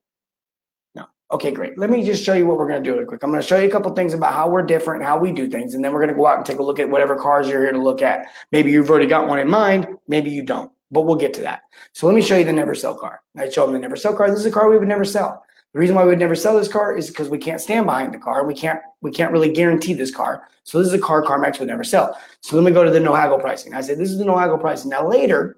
No. 0.96 1.04
Okay, 1.30 1.52
great. 1.52 1.78
Let 1.78 1.90
me 1.90 2.06
just 2.06 2.24
show 2.24 2.36
you 2.36 2.46
what 2.46 2.58
we're 2.58 2.70
going 2.70 2.82
to 2.82 2.90
do 2.90 2.94
really 2.94 3.06
quick. 3.06 3.22
I'm 3.22 3.32
going 3.32 3.42
to 3.42 3.48
show 3.48 3.60
you 3.60 3.68
a 3.68 3.72
couple 3.72 3.94
things 3.94 4.14
about 4.14 4.32
how 4.32 4.48
we're 4.48 4.62
different, 4.62 5.04
how 5.04 5.20
we 5.20 5.34
do 5.34 5.50
things, 5.50 5.74
and 5.74 5.84
then 5.84 5.92
we're 5.92 6.00
going 6.00 6.08
to 6.08 6.16
go 6.16 6.26
out 6.26 6.38
and 6.38 6.46
take 6.46 6.60
a 6.60 6.64
look 6.64 6.80
at 6.80 6.90
whatever 6.90 7.18
cars 7.18 7.50
you're 7.50 7.62
here 7.62 7.74
to 7.74 7.78
look 7.78 8.02
at. 8.02 8.28
Maybe 8.54 8.72
you've 8.72 8.90
already 8.90 9.08
got 9.08 9.28
one 9.28 9.40
in 9.40 9.50
mind. 9.50 9.88
Maybe 10.08 10.30
you 10.30 10.42
don't, 10.42 10.72
but 10.90 11.02
we'll 11.02 11.18
get 11.18 11.34
to 11.34 11.42
that. 11.42 11.64
So 11.92 12.08
let 12.08 12.16
me 12.16 12.22
show 12.22 12.38
you 12.38 12.46
the 12.46 12.54
never 12.54 12.76
sell 12.76 12.96
car. 12.96 13.22
I 13.38 13.50
show 13.50 13.66
them 13.66 13.74
the 13.74 13.80
never 13.80 13.98
sell 13.98 14.16
car. 14.16 14.32
This 14.32 14.40
is 14.40 14.46
a 14.46 14.52
car 14.52 14.70
we 14.70 14.78
would 14.78 14.88
never 14.88 15.04
sell. 15.04 15.44
The 15.74 15.80
reason 15.80 15.98
why 15.98 16.04
we 16.04 16.12
would 16.12 16.20
never 16.20 16.36
sell 16.36 16.58
this 16.58 16.70
car 16.70 16.96
is 16.96 17.10
because 17.10 17.28
we 17.28 17.40
can't 17.40 17.60
stand 17.60 17.86
behind 17.86 18.14
the 18.14 18.20
car. 18.20 18.46
We 18.46 18.54
can't 18.54 18.80
we 19.02 19.12
can't 19.12 19.34
really 19.34 19.52
guarantee 19.52 19.94
this 19.94 20.12
car. 20.12 20.48
So 20.64 20.80
this 20.80 20.88
is 20.88 20.94
a 20.94 21.00
car 21.00 21.24
CarMax 21.24 21.60
would 21.60 21.68
never 21.68 21.84
sell. 21.84 22.18
So 22.40 22.56
let 22.56 22.64
me 22.64 22.72
go 22.72 22.86
to 22.86 22.92
the 22.92 23.02
no 23.02 23.14
haggle 23.14 23.40
pricing. 23.40 23.74
I 23.74 23.82
said 23.82 23.98
this 23.98 24.12
is 24.12 24.18
the 24.18 24.26
no 24.26 24.38
haggle 24.38 24.58
pricing. 24.58 24.90
Now 24.90 25.08
later, 25.08 25.58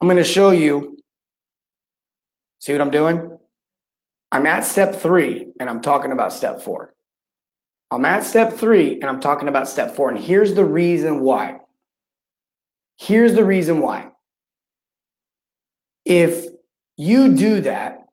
I'm 0.00 0.06
going 0.06 0.16
to 0.16 0.24
show 0.24 0.50
you. 0.50 0.98
See 2.60 2.72
what 2.72 2.80
I'm 2.80 2.90
doing? 2.90 3.38
I'm 4.30 4.46
at 4.46 4.64
step 4.64 4.96
three 4.96 5.48
and 5.58 5.70
I'm 5.70 5.80
talking 5.80 6.12
about 6.12 6.32
step 6.32 6.60
four. 6.62 6.94
I'm 7.90 8.04
at 8.04 8.24
step 8.24 8.54
three 8.54 8.94
and 8.94 9.04
I'm 9.04 9.20
talking 9.20 9.48
about 9.48 9.68
step 9.68 9.94
four. 9.94 10.10
And 10.10 10.18
here's 10.18 10.54
the 10.54 10.64
reason 10.64 11.20
why. 11.20 11.60
Here's 12.98 13.34
the 13.34 13.44
reason 13.44 13.80
why. 13.80 14.10
If 16.04 16.46
you 16.96 17.34
do 17.34 17.62
that, 17.62 18.06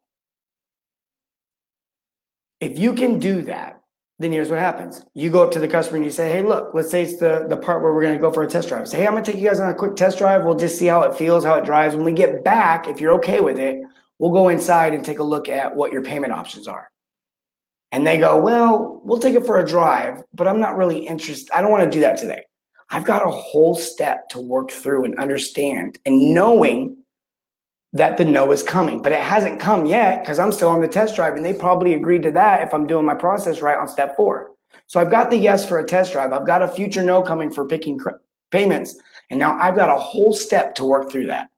if 2.62 2.80
you 2.80 2.94
can 2.94 3.20
do 3.20 3.44
that, 3.44 3.82
then 4.20 4.32
here's 4.32 4.50
what 4.50 4.60
happens. 4.60 5.04
You 5.14 5.30
go 5.30 5.44
up 5.44 5.52
to 5.52 5.60
the 5.60 5.68
customer 5.68 5.98
and 5.98 6.06
you 6.06 6.12
say, 6.12 6.32
Hey, 6.32 6.42
look, 6.42 6.72
let's 6.74 6.90
say 6.90 7.04
it's 7.04 7.18
the, 7.18 7.46
the 7.50 7.58
part 7.58 7.82
where 7.84 7.94
we're 7.94 8.02
going 8.02 8.16
to 8.16 8.22
go 8.22 8.32
for 8.32 8.44
a 8.44 8.48
test 8.48 8.70
drive. 8.70 8.88
Say, 8.88 9.00
Hey, 9.00 9.08
I'm 9.08 9.14
going 9.14 9.24
to 9.24 9.32
take 9.32 9.42
you 9.42 9.48
guys 9.48 9.60
on 9.60 9.70
a 9.70 9.76
quick 9.76 9.96
test 9.96 10.18
drive. 10.18 10.46
We'll 10.46 10.56
just 10.56 10.78
see 10.78 10.86
how 10.86 11.02
it 11.02 11.16
feels, 11.16 11.44
how 11.44 11.56
it 11.56 11.66
drives. 11.66 11.96
When 11.96 12.06
we 12.06 12.14
get 12.14 12.44
back, 12.44 12.88
if 12.88 13.02
you're 13.02 13.14
okay 13.16 13.42
with 13.42 13.60
it, 13.60 13.82
we'll 14.20 14.32
go 14.32 14.48
inside 14.48 14.94
and 14.94 15.04
take 15.04 15.20
a 15.20 15.24
look 15.24 15.50
at 15.50 15.76
what 15.76 15.92
your 15.92 16.02
payment 16.02 16.32
options 16.32 16.68
are. 16.68 16.90
And 17.92 18.08
they 18.08 18.18
go, 18.18 18.40
Well, 18.40 19.02
we'll 19.04 19.20
take 19.20 19.36
it 19.36 19.46
for 19.46 19.60
a 19.60 19.68
drive, 19.68 20.24
but 20.34 20.48
I'm 20.48 20.62
not 20.62 20.78
really 20.78 21.06
interested. 21.06 21.54
I 21.54 21.62
don't 21.62 21.72
want 21.72 21.84
to 21.84 21.90
do 21.90 22.02
that 22.02 22.18
today. 22.18 22.44
I've 22.90 23.06
got 23.06 23.26
a 23.26 23.32
whole 23.32 23.76
step 23.76 24.30
to 24.30 24.40
work 24.40 24.72
through 24.72 25.06
and 25.06 25.18
understand 25.18 25.98
and 26.06 26.34
knowing 26.34 26.98
that 27.96 28.18
the 28.18 28.26
no 28.26 28.52
is 28.52 28.62
coming, 28.62 29.02
but 29.02 29.14
it 29.14 29.22
hasn't 29.22 29.60
come 29.60 29.86
yet 29.86 30.22
because 30.22 30.38
I'm 30.38 30.52
still 30.52 30.68
on 30.68 30.82
the 30.82 30.88
test 30.88 31.16
drive 31.16 31.36
and 31.36 31.46
they 31.46 31.54
probably 31.54 31.94
agreed 31.94 32.24
to 32.24 32.32
that 32.32 32.62
if 32.62 32.74
I'm 32.74 32.86
doing 32.86 33.06
my 33.06 33.16
process 33.16 33.62
right 33.62 33.78
on 33.78 33.88
step 33.88 34.18
four. 34.18 34.52
So 34.88 35.00
I've 35.00 35.10
got 35.10 35.30
the 35.30 35.38
yes 35.38 35.68
for 35.68 35.80
a 35.80 35.86
test 35.86 36.12
drive. 36.12 36.34
I've 36.34 36.46
got 36.46 36.62
a 36.62 36.68
future 36.68 37.04
no 37.04 37.22
coming 37.22 37.50
for 37.50 37.66
picking 37.66 37.98
cr- 37.98 38.18
payments. 38.52 39.00
And 39.30 39.40
now 39.40 39.58
I've 39.58 39.78
got 39.78 39.90
a 39.90 40.00
whole 40.00 40.34
step 40.34 40.76
to 40.76 40.84
work 40.84 41.10
through 41.10 41.28
that. 41.28 41.50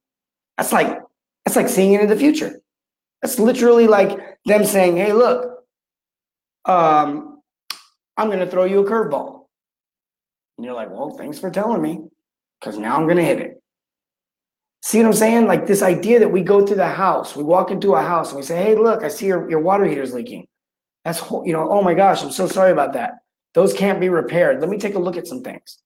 That's 0.57 0.71
like, 0.71 1.01
that's 1.43 1.55
like 1.55 1.69
seeing 1.69 1.93
into 1.93 2.07
the 2.07 2.15
future. 2.15 2.61
That's 3.23 3.39
literally 3.39 3.87
like 3.87 4.19
them 4.45 4.63
saying, 4.63 4.95
Hey, 4.95 5.13
look, 5.13 5.63
um, 6.65 7.41
I'm 8.15 8.27
going 8.27 8.39
to 8.39 8.47
throw 8.47 8.65
you 8.65 8.85
a 8.85 8.89
curveball. 8.89 9.45
And 10.57 10.65
you're 10.65 10.75
like, 10.75 10.91
well, 10.91 11.11
thanks 11.17 11.39
for 11.39 11.49
telling 11.49 11.81
me 11.81 12.01
because 12.59 12.77
now 12.77 12.95
I'm 12.95 13.05
going 13.05 13.17
to 13.17 13.23
hit 13.23 13.39
it. 13.39 13.61
See 14.81 14.99
what 14.99 15.07
I'm 15.07 15.13
saying? 15.13 15.47
Like 15.47 15.67
this 15.67 15.81
idea 15.81 16.19
that 16.19 16.29
we 16.29 16.41
go 16.41 16.65
through 16.65 16.77
the 16.77 16.87
house, 16.87 17.35
we 17.35 17.43
walk 17.43 17.71
into 17.71 17.95
a 17.95 18.01
house 18.01 18.29
and 18.29 18.37
we 18.37 18.43
say, 18.43 18.61
Hey, 18.61 18.75
look, 18.75 19.03
I 19.03 19.07
see 19.07 19.27
your, 19.27 19.49
your 19.49 19.59
water 19.59 19.85
heater's 19.85 20.13
leaking. 20.13 20.47
That's, 21.03 21.19
whole, 21.19 21.45
you 21.45 21.53
know, 21.53 21.69
oh 21.69 21.81
my 21.81 21.93
gosh, 21.93 22.21
I'm 22.21 22.31
so 22.31 22.47
sorry 22.47 22.71
about 22.71 22.93
that. 22.93 23.15
Those 23.53 23.73
can't 23.73 23.99
be 23.99 24.09
repaired. 24.09 24.59
Let 24.59 24.69
me 24.69 24.77
take 24.77 24.95
a 24.95 24.99
look 24.99 25.17
at 25.17 25.27
some 25.27 25.41
things. 25.41 25.79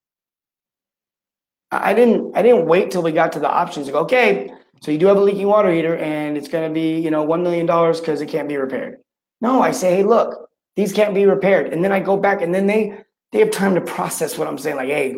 I 1.70 1.94
didn't, 1.94 2.36
I 2.36 2.42
didn't 2.42 2.66
wait 2.66 2.90
till 2.90 3.02
we 3.02 3.12
got 3.12 3.32
to 3.32 3.40
the 3.40 3.48
options 3.50 3.88
okay, 3.88 4.52
so 4.82 4.90
you 4.90 4.98
do 4.98 5.06
have 5.06 5.16
a 5.16 5.20
leaking 5.20 5.46
water 5.46 5.72
heater 5.72 5.96
and 5.96 6.36
it's 6.36 6.48
going 6.48 6.68
to 6.68 6.74
be, 6.74 7.00
you 7.00 7.10
know, 7.10 7.26
$1 7.26 7.42
million 7.42 7.66
because 7.66 8.20
it 8.20 8.26
can't 8.26 8.48
be 8.48 8.56
repaired. 8.56 8.98
No, 9.40 9.62
I 9.62 9.70
say, 9.70 9.96
Hey, 9.96 10.02
look, 10.02 10.50
these 10.76 10.92
can't 10.92 11.14
be 11.14 11.24
repaired. 11.24 11.72
And 11.72 11.82
then 11.82 11.92
I 11.92 12.00
go 12.00 12.16
back 12.16 12.42
and 12.42 12.54
then 12.54 12.66
they, 12.66 12.98
they 13.30 13.38
have 13.38 13.50
time 13.50 13.74
to 13.74 13.80
process 13.80 14.36
what 14.36 14.48
I'm 14.48 14.58
saying. 14.58 14.76
Like, 14.76 14.88
Hey, 14.88 15.14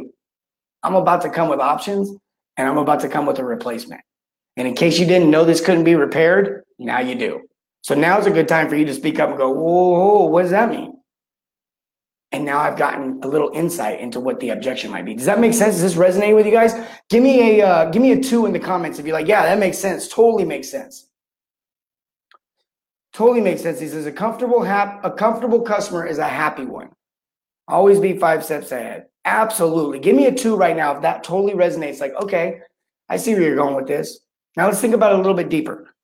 I'm 0.83 0.95
about 0.95 1.23
to 1.23 1.31
come 1.31 1.49
with 1.49 1.61
options 1.61 2.13
and 2.57 2.69
I'm 2.69 2.79
about 2.79 3.01
to 3.01 3.09
come 3.09 3.27
with 3.27 3.39
a 3.39 3.45
replacement. 3.45 4.01
And 4.57 4.69
in 4.69 4.75
case 4.75 4.99
you 4.99 5.07
didn't 5.07 5.31
know 5.31 5.45
this 5.45 5.61
couldn't 5.61 5.85
be 5.85 5.95
repaired, 5.95 6.65
now 6.79 7.01
you 7.01 7.15
do. 7.15 7.43
So 7.83 7.95
now's 7.95 8.27
a 8.27 8.31
good 8.31 8.49
time 8.49 8.69
for 8.69 8.77
you 8.77 8.85
to 8.87 8.95
speak 8.95 9.19
up 9.19 9.29
and 9.29 9.39
go, 9.39 9.51
whoa, 9.51 10.27
what 10.27 10.43
does 10.43 10.53
that 10.53 10.71
mean? 10.71 10.95
And 12.33 12.45
now 12.45 12.59
I've 12.59 12.77
gotten 12.77 13.21
a 13.23 13.29
little 13.29 13.51
insight 13.55 14.01
into 14.01 14.19
what 14.19 14.41
the 14.41 14.51
objection 14.51 14.91
might 14.91 15.05
be. 15.05 15.15
Does 15.15 15.27
that 15.27 15.39
make 15.39 15.55
sense? 15.55 15.75
Does 15.75 15.83
this 15.83 15.95
resonate 15.95 16.35
with 16.35 16.47
you 16.47 16.53
guys? 16.53 16.75
Give 17.09 17.23
me 17.23 17.61
a 17.61 17.67
uh, 17.67 17.91
give 17.91 18.03
me 18.03 18.13
a 18.13 18.21
two 18.21 18.47
in 18.47 18.53
the 18.53 18.59
comments 18.59 18.99
if 18.99 19.07
you're 19.07 19.15
like, 19.15 19.29
yeah, 19.29 19.43
that 19.45 19.59
makes 19.59 19.79
sense. 19.79 20.09
Totally 20.09 20.45
makes 20.45 20.69
sense. 20.69 21.09
Totally 23.13 23.41
makes 23.41 23.63
sense. 23.63 23.79
He 23.79 23.87
says 23.87 24.07
a 24.07 24.13
comfortable 24.13 24.63
hap- 24.63 25.05
a 25.05 25.13
comfortable 25.13 25.61
customer 25.61 26.05
is 26.05 26.19
a 26.19 26.27
happy 26.27 26.65
one. 26.65 26.91
Always 27.69 28.01
be 28.01 28.19
five 28.19 28.45
steps 28.45 28.73
ahead. 28.73 29.07
Absolutely. 29.25 29.99
Give 29.99 30.15
me 30.15 30.27
a 30.27 30.35
two 30.35 30.57
right 30.57 30.77
now 30.77 30.95
if 30.95 31.03
that 31.03 31.25
totally 31.25 31.55
resonates. 31.55 32.01
Like, 32.01 32.15
okay, 32.15 32.61
I 33.09 33.17
see 33.17 33.33
where 33.33 33.43
you're 33.43 33.57
going 33.57 33.75
with 33.75 33.87
this. 33.87 34.21
Now 34.57 34.67
let's 34.67 34.81
think 34.81 34.95
about 34.95 35.13
it 35.13 35.15
a 35.15 35.19
little 35.19 35.35
bit 35.35 35.49
deeper. 35.49 35.95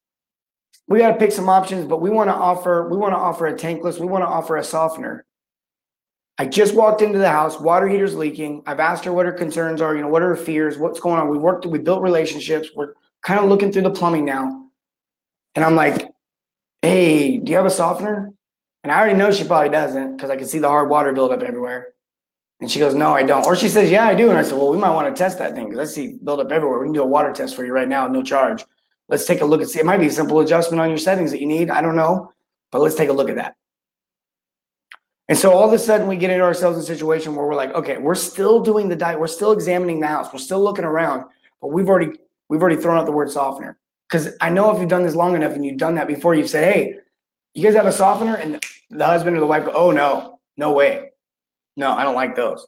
We 0.89 0.99
got 0.99 1.13
to 1.13 1.19
pick 1.19 1.31
some 1.31 1.49
options, 1.49 1.87
but 1.87 2.01
we 2.01 2.11
want 2.11 2.29
to 2.31 2.35
offer 2.35 2.89
we 2.89 2.97
want 2.97 3.13
to 3.13 3.19
offer 3.19 3.47
a 3.47 3.55
tankless. 3.55 4.01
We 4.01 4.07
want 4.07 4.23
to 4.23 4.29
offer 4.29 4.57
a 4.57 4.65
softener. 4.65 5.25
I 6.39 6.47
just 6.47 6.75
walked 6.75 7.03
into 7.03 7.19
the 7.19 7.31
house. 7.31 7.61
Water 7.61 7.87
heater's 7.87 8.15
leaking. 8.15 8.63
I've 8.67 8.81
asked 8.81 9.05
her 9.05 9.13
what 9.13 9.27
her 9.27 9.33
concerns 9.33 9.83
are. 9.83 9.95
You 9.95 10.03
know, 10.03 10.09
what 10.09 10.23
are 10.23 10.31
her 10.31 10.37
fears? 10.37 10.79
What's 10.79 10.99
going 10.99 11.21
on? 11.21 11.29
We 11.29 11.39
worked. 11.39 11.67
We 11.67 11.79
built 11.79 12.03
relationships. 12.03 12.71
We're 12.75 12.95
kind 13.23 13.39
of 13.39 13.49
looking 13.49 13.71
through 13.71 13.83
the 13.83 13.91
plumbing 13.91 14.25
now, 14.25 14.69
and 15.55 15.65
I'm 15.65 15.77
like, 15.77 16.09
"Hey, 16.83 17.37
do 17.37 17.51
you 17.51 17.57
have 17.57 17.67
a 17.67 17.71
softener?" 17.71 18.33
And 18.83 18.91
I 18.91 18.99
already 18.99 19.17
know 19.19 19.31
she 19.31 19.45
probably 19.45 19.69
doesn't 19.69 20.17
because 20.17 20.31
I 20.31 20.37
can 20.37 20.49
see 20.49 20.59
the 20.59 20.69
hard 20.69 20.89
water 20.89 21.13
buildup 21.13 21.43
everywhere. 21.43 21.89
And 22.61 22.71
she 22.71 22.79
goes, 22.79 22.95
No, 22.95 23.15
I 23.15 23.23
don't. 23.23 23.47
Or 23.47 23.57
she 23.57 23.69
says, 23.69 23.91
Yeah, 23.91 24.07
I 24.07 24.15
do. 24.15 24.31
And 24.31 24.39
I 24.39 24.43
said, 24.43 24.59
Well, 24.59 24.71
we 24.71 24.79
might 24.79 24.91
want 24.91 25.15
to 25.15 25.19
test 25.19 25.39
that 25.39 25.55
thing 25.55 25.71
because 25.71 25.89
I 25.89 25.93
see 25.93 26.19
buildup 26.23 26.53
everywhere. 26.53 26.79
We 26.79 26.87
can 26.87 26.93
do 26.93 27.03
a 27.03 27.07
water 27.07 27.33
test 27.33 27.57
for 27.57 27.65
you 27.65 27.73
right 27.73 27.89
now, 27.89 28.07
no 28.07 28.23
charge. 28.23 28.65
Let's 29.09 29.25
take 29.25 29.41
a 29.41 29.45
look 29.45 29.61
and 29.61 29.69
see. 29.69 29.81
It 29.81 29.87
might 29.87 29.99
be 29.99 30.07
a 30.07 30.13
simple 30.13 30.41
adjustment 30.41 30.81
on 30.81 30.89
your 30.89 30.99
settings 30.99 31.31
that 31.33 31.41
you 31.41 31.47
need. 31.47 31.71
I 31.71 31.81
don't 31.81 31.97
know, 31.97 32.33
but 32.71 32.81
let's 32.81 32.95
take 32.95 33.09
a 33.09 33.13
look 33.13 33.29
at 33.29 33.37
that. 33.37 33.57
And 35.29 35.39
so 35.39 35.53
all 35.53 35.67
of 35.67 35.73
a 35.73 35.79
sudden 35.79 36.09
we 36.09 36.17
get 36.17 36.31
into 36.31 36.45
ourselves 36.45 36.77
in 36.77 36.83
a 36.83 36.87
situation 36.87 37.37
where 37.37 37.47
we're 37.47 37.55
like, 37.55 37.73
okay, 37.75 37.99
we're 37.99 38.17
still 38.17 38.61
doing 38.61 38.89
the 38.89 38.97
diet, 38.97 39.19
we're 39.19 39.29
still 39.29 39.53
examining 39.53 40.01
the 40.01 40.09
house, 40.09 40.33
we're 40.33 40.41
still 40.41 40.63
looking 40.63 40.85
around, 40.85 41.25
but 41.61 41.69
we've 41.69 41.89
already 41.89 42.19
we've 42.49 42.61
already 42.61 42.81
thrown 42.81 42.99
out 42.99 43.07
the 43.07 43.13
word 43.13 43.31
softener. 43.31 43.79
Because 44.09 44.35
I 44.41 44.51
know 44.51 44.75
if 44.75 44.81
you've 44.81 44.89
done 44.89 45.05
this 45.05 45.15
long 45.15 45.37
enough 45.37 45.53
and 45.53 45.65
you've 45.65 45.79
done 45.79 45.95
that 45.95 46.09
before, 46.09 46.35
you've 46.35 46.51
said, 46.51 46.73
Hey, 46.73 46.97
you 47.55 47.63
guys 47.63 47.77
have 47.77 47.87
a 47.87 47.93
softener? 47.93 48.35
And 48.35 48.65
the 48.91 49.07
husband 49.07 49.37
or 49.37 49.41
the 49.41 49.47
wife 49.47 49.65
go, 49.65 49.73
Oh 49.73 49.93
no, 49.93 50.41
no 50.57 50.73
way. 50.73 51.10
No, 51.81 51.93
I 51.93 52.05
don't 52.05 52.15
like 52.15 52.37
those. 52.37 52.67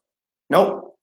Nope. 0.49 0.97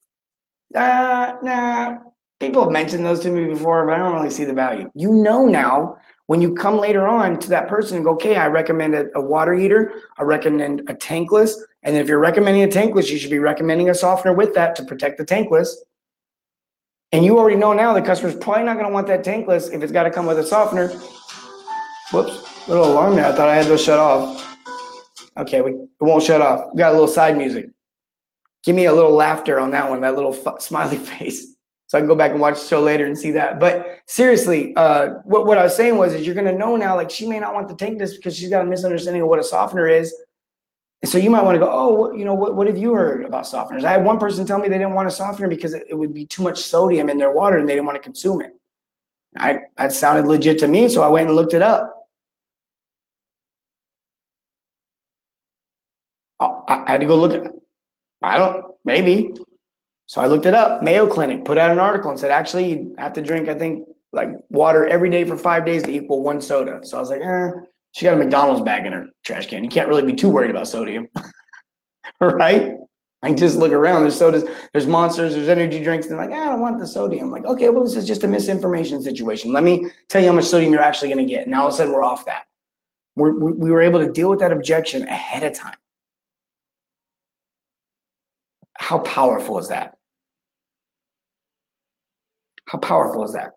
Uh, 0.74 1.34
nah. 1.44 1.98
People 2.40 2.64
have 2.64 2.72
mentioned 2.72 3.06
those 3.06 3.20
to 3.20 3.30
me 3.30 3.46
before, 3.46 3.86
but 3.86 3.94
I 3.94 3.98
don't 4.00 4.14
really 4.14 4.32
see 4.32 4.46
the 4.46 4.54
value. 4.54 4.90
You 4.96 5.14
know 5.14 5.46
now 5.46 5.98
when 6.26 6.42
you 6.42 6.56
come 6.56 6.78
later 6.78 7.08
on 7.08 7.40
to 7.40 7.50
that 7.50 7.68
person 7.68 7.98
and 7.98 8.06
go, 8.06 8.14
okay, 8.14 8.36
I 8.36 8.48
recommend 8.48 8.96
a, 8.96 9.06
a 9.14 9.22
water 9.22 9.54
heater, 9.54 9.94
I 10.18 10.24
recommend 10.24 10.82
a 10.90 10.96
tankless. 10.96 11.54
And 11.84 11.96
if 11.98 12.08
you're 12.08 12.20
recommending 12.20 12.64
a 12.64 12.68
tankless, 12.68 13.12
you 13.12 13.20
should 13.20 13.30
be 13.30 13.40
recommending 13.40 13.90
a 13.90 13.94
softener 13.94 14.34
with 14.34 14.56
that 14.56 14.76
to 14.78 14.84
protect 14.84 15.20
the 15.20 15.26
tankless. 15.26 15.70
And 17.12 17.24
you 17.24 17.38
already 17.38 17.58
know 17.58 17.74
now 17.74 17.94
the 17.94 18.02
customer's 18.02 18.36
probably 18.36 18.64
not 18.64 18.74
going 18.74 18.88
to 18.88 18.94
want 18.94 19.06
that 19.08 19.24
tankless 19.24 19.72
if 19.72 19.84
it's 19.84 19.92
got 19.92 20.04
to 20.04 20.12
come 20.12 20.26
with 20.26 20.40
a 20.40 20.46
softener. 20.46 20.88
Whoops, 22.12 22.68
little 22.68 22.92
alarm 22.92 23.16
there. 23.16 23.26
I 23.26 23.36
thought 23.36 23.50
I 23.50 23.56
had 23.56 23.68
those 23.68 23.84
shut 23.84 24.00
off. 24.00 24.58
Okay, 25.38 25.62
we, 25.62 25.72
it 25.72 25.88
won't 26.00 26.24
shut 26.24 26.42
off. 26.42 26.70
We 26.74 26.80
got 26.80 26.90
a 26.90 26.94
little 26.94 27.08
side 27.08 27.38
music. 27.38 27.70
Give 28.64 28.76
me 28.76 28.86
a 28.86 28.94
little 28.94 29.14
laughter 29.14 29.60
on 29.60 29.72
that 29.72 29.90
one, 29.90 30.02
that 30.02 30.16
little 30.16 30.34
f- 30.34 30.62
smiley 30.62 30.98
face. 31.18 31.56
So 31.88 31.98
I 31.98 32.02
can 32.02 32.08
go 32.08 32.16
back 32.16 32.32
and 32.32 32.40
watch 32.40 32.60
the 32.60 32.68
show 32.68 32.82
later 32.82 33.06
and 33.06 33.18
see 33.18 33.32
that. 33.32 33.60
But 33.60 34.00
seriously, 34.06 34.76
uh, 34.76 35.08
what, 35.24 35.48
what 35.48 35.58
I 35.58 35.64
was 35.64 35.76
saying 35.76 35.98
was, 35.98 36.14
is 36.14 36.26
you're 36.26 36.36
to 36.36 36.52
know 36.52 36.76
now, 36.76 36.96
like 36.96 37.10
she 37.10 37.28
may 37.28 37.40
not 37.40 37.56
want 37.56 37.68
to 37.70 37.76
take 37.76 37.98
this 37.98 38.16
because 38.16 38.36
she's 38.36 38.50
got 38.50 38.62
a 38.62 38.70
misunderstanding 38.70 39.24
of 39.24 39.28
what 39.28 39.40
a 39.40 39.44
softener 39.44 39.88
is. 39.88 40.14
And 41.02 41.10
so 41.10 41.18
you 41.18 41.32
might 41.32 41.44
want 41.44 41.56
to 41.56 41.60
go, 41.60 41.70
oh, 41.72 42.14
you 42.14 42.26
know, 42.26 42.36
what, 42.36 42.56
what 42.56 42.68
have 42.68 42.78
you 42.78 42.94
heard 42.94 43.26
about 43.26 43.46
softeners? 43.46 43.86
I 43.86 43.92
had 43.92 44.04
one 44.04 44.20
person 44.20 44.46
tell 44.46 44.60
me 44.60 44.68
they 44.68 44.78
didn't 44.78 44.94
want 44.94 45.08
a 45.08 45.12
softener 45.12 45.48
because 45.48 45.74
it, 45.74 45.84
it 45.90 45.96
would 45.96 46.14
be 46.14 46.26
too 46.28 46.44
much 46.44 46.60
sodium 46.60 47.10
in 47.10 47.18
their 47.18 47.32
water 47.32 47.58
and 47.58 47.68
they 47.68 47.74
didn't 47.74 47.88
want 47.88 47.96
to 47.96 48.04
consume 48.04 48.42
it. 48.42 48.52
I, 49.38 49.60
that 49.78 49.94
sounded 49.94 50.28
legit 50.28 50.60
to 50.60 50.68
me, 50.68 50.90
so 50.90 51.02
I 51.02 51.08
went 51.08 51.28
and 51.28 51.36
looked 51.36 51.54
it 51.54 51.62
up. 51.62 52.08
I, 56.40 56.84
I 56.86 56.92
had 56.92 57.02
to 57.02 57.08
go 57.08 57.16
look 57.16 57.34
at 57.34 57.52
I 58.22 58.38
don't, 58.38 58.66
maybe. 58.86 59.34
So 60.08 60.22
I 60.22 60.28
looked 60.28 60.46
it 60.46 60.54
up. 60.54 60.82
Mayo 60.82 61.08
Clinic 61.08 61.46
put 61.46 61.58
out 61.58 61.72
an 61.72 61.80
article 61.80 62.10
and 62.10 62.20
said, 62.20 62.32
actually, 62.32 62.72
you 62.72 62.96
have 62.98 63.14
to 63.14 63.22
drink, 63.22 63.48
I 63.48 63.54
think, 63.54 63.88
like 64.12 64.30
water 64.50 64.88
every 64.88 65.10
day 65.10 65.24
for 65.24 65.38
five 65.38 65.66
days 65.66 65.84
to 65.84 65.92
equal 65.92 66.24
one 66.24 66.42
soda. 66.42 66.80
So 66.84 66.98
I 66.98 67.00
was 67.00 67.10
like, 67.10 67.22
eh, 67.22 67.52
she 67.92 68.06
got 68.06 68.16
a 68.16 68.18
McDonald's 68.18 68.62
bag 68.62 68.86
in 68.86 68.94
her 68.94 69.08
trash 69.24 69.48
can. 69.48 69.64
You 69.64 69.70
can't 69.70 69.88
really 69.88 70.04
be 70.04 70.14
too 70.14 70.30
worried 70.30 70.50
about 70.50 70.68
sodium. 70.68 71.08
right? 72.20 72.76
I 73.22 73.34
just 73.34 73.58
look 73.58 73.72
around. 73.72 74.04
There's 74.04 74.18
sodas, 74.18 74.46
there's 74.72 74.88
monsters, 74.88 75.36
there's 75.36 75.50
energy 75.50 75.84
drinks. 75.84 76.08
They're 76.08 76.18
like, 76.18 76.32
ah, 76.32 76.42
I 76.42 76.46
don't 76.46 76.62
want 76.62 76.80
the 76.80 76.88
sodium. 76.88 77.26
I'm 77.26 77.32
like, 77.32 77.46
okay, 77.46 77.70
well, 77.70 77.84
this 77.84 77.96
is 77.96 78.08
just 78.08 78.24
a 78.24 78.28
misinformation 78.28 79.02
situation. 79.02 79.52
Let 79.52 79.64
me 79.64 79.92
tell 80.08 80.22
you 80.22 80.30
how 80.30 80.36
much 80.36 80.46
sodium 80.46 80.72
you're 80.72 80.82
actually 80.82 81.10
going 81.10 81.28
to 81.28 81.32
get. 81.32 81.46
And 81.46 81.54
all 81.54 81.68
of 81.68 81.74
a 81.74 81.78
sudden, 81.78 81.94
we're 81.94 82.04
off 82.04 82.26
that. 82.26 82.46
We're, 83.16 83.34
we 83.34 83.72
were 83.72 83.82
able 83.82 84.00
to 84.00 84.12
deal 84.12 84.30
with 84.30 84.40
that 84.40 84.54
objection 84.54 85.04
ahead 85.08 85.44
of 85.44 85.54
time. 85.54 85.76
How 88.80 89.00
powerful 89.00 89.60
is 89.60 89.68
that? 89.68 89.98
How 92.66 92.80
powerful 92.80 93.26
is 93.26 93.34
that? 93.34 93.52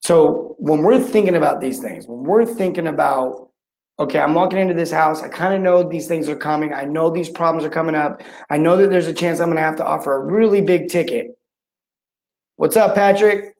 So 0.00 0.54
when 0.58 0.82
we're 0.82 1.00
thinking 1.00 1.34
about 1.34 1.60
these 1.60 1.80
things, 1.80 2.06
when 2.06 2.22
we're 2.22 2.46
thinking 2.46 2.86
about, 2.86 3.50
okay, 3.98 4.20
I'm 4.20 4.34
walking 4.34 4.60
into 4.60 4.74
this 4.74 4.92
house, 4.92 5.22
I 5.22 5.28
kind 5.28 5.54
of 5.54 5.60
know 5.60 5.82
these 5.82 6.06
things 6.06 6.28
are 6.28 6.36
coming. 6.36 6.72
I 6.72 6.84
know 6.84 7.10
these 7.10 7.28
problems 7.28 7.66
are 7.66 7.70
coming 7.70 7.96
up. 7.96 8.22
I 8.48 8.58
know 8.58 8.76
that 8.76 8.90
there's 8.90 9.08
a 9.08 9.12
chance 9.12 9.40
I'm 9.40 9.48
going 9.48 9.56
to 9.56 9.62
have 9.62 9.76
to 9.76 9.84
offer 9.84 10.14
a 10.14 10.24
really 10.24 10.60
big 10.60 10.88
ticket. 10.88 11.36
What's 12.56 12.76
up, 12.76 12.94
Patrick? 12.94 13.54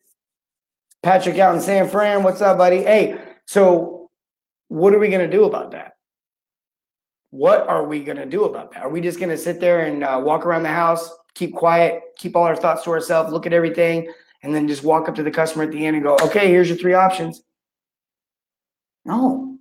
Patrick 1.03 1.39
out 1.39 1.57
in 1.57 1.61
San 1.61 1.89
Fran. 1.89 2.23
What's 2.23 2.41
up, 2.41 2.57
buddy? 2.57 2.83
Hey, 2.85 3.19
so 3.47 4.11
what 4.69 4.95
are 4.95 4.99
we 5.01 5.09
going 5.09 5.29
to 5.29 5.37
do 5.37 5.45
about 5.45 5.73
that? 5.73 5.92
What 7.33 7.67
are 7.67 7.85
we 7.85 8.05
going 8.05 8.19
to 8.19 8.27
do 8.27 8.45
about 8.45 8.73
that? 8.73 8.83
Are 8.83 8.91
we 8.91 9.01
just 9.01 9.19
going 9.19 9.31
to 9.31 9.39
sit 9.39 9.59
there 9.59 9.87
and 9.87 10.05
uh, 10.05 10.21
walk 10.23 10.45
around 10.45 10.65
the 10.65 10.69
house, 10.69 11.11
keep 11.35 11.55
quiet, 11.55 12.03
keep 12.19 12.37
all 12.37 12.45
our 12.45 12.55
thoughts 12.55 12.85
to 12.85 12.91
ourselves, 12.91 13.33
look 13.33 13.47
at 13.47 13.55
everything, 13.55 14.13
and 14.43 14.55
then 14.55 14.69
just 14.69 14.85
walk 14.85 15.09
up 15.09 15.15
to 15.15 15.23
the 15.23 15.31
customer 15.31 15.65
at 15.65 15.71
the 15.71 15.87
end 15.87 15.97
and 15.97 16.05
go, 16.05 16.15
okay, 16.23 16.49
here's 16.49 16.69
your 16.69 16.77
three 16.77 16.93
options? 16.93 17.43
No. 19.07 19.57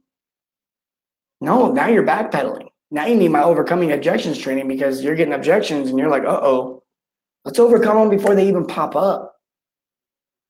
No, 1.40 1.72
now 1.72 1.88
you're 1.88 2.06
backpedaling. 2.06 2.68
Now 2.92 3.06
you 3.06 3.16
need 3.16 3.32
my 3.32 3.42
overcoming 3.42 3.94
objections 3.94 4.38
training 4.38 4.68
because 4.68 5.02
you're 5.02 5.16
getting 5.16 5.34
objections 5.34 5.90
and 5.90 5.98
you're 5.98 6.10
like, 6.10 6.24
uh 6.24 6.42
oh, 6.44 6.84
let's 7.46 7.58
overcome 7.58 7.98
them 7.98 8.10
before 8.10 8.36
they 8.36 8.50
even 8.50 8.68
pop 8.68 8.98
up. 8.98 9.34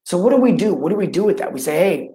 So, 0.05 0.17
what 0.17 0.31
do 0.31 0.37
we 0.37 0.53
do? 0.53 0.73
What 0.73 0.89
do 0.89 0.95
we 0.95 1.05
do 1.05 1.23
with 1.23 1.37
that? 1.37 1.53
We 1.53 1.59
say, 1.59 1.77
hey, 1.77 2.09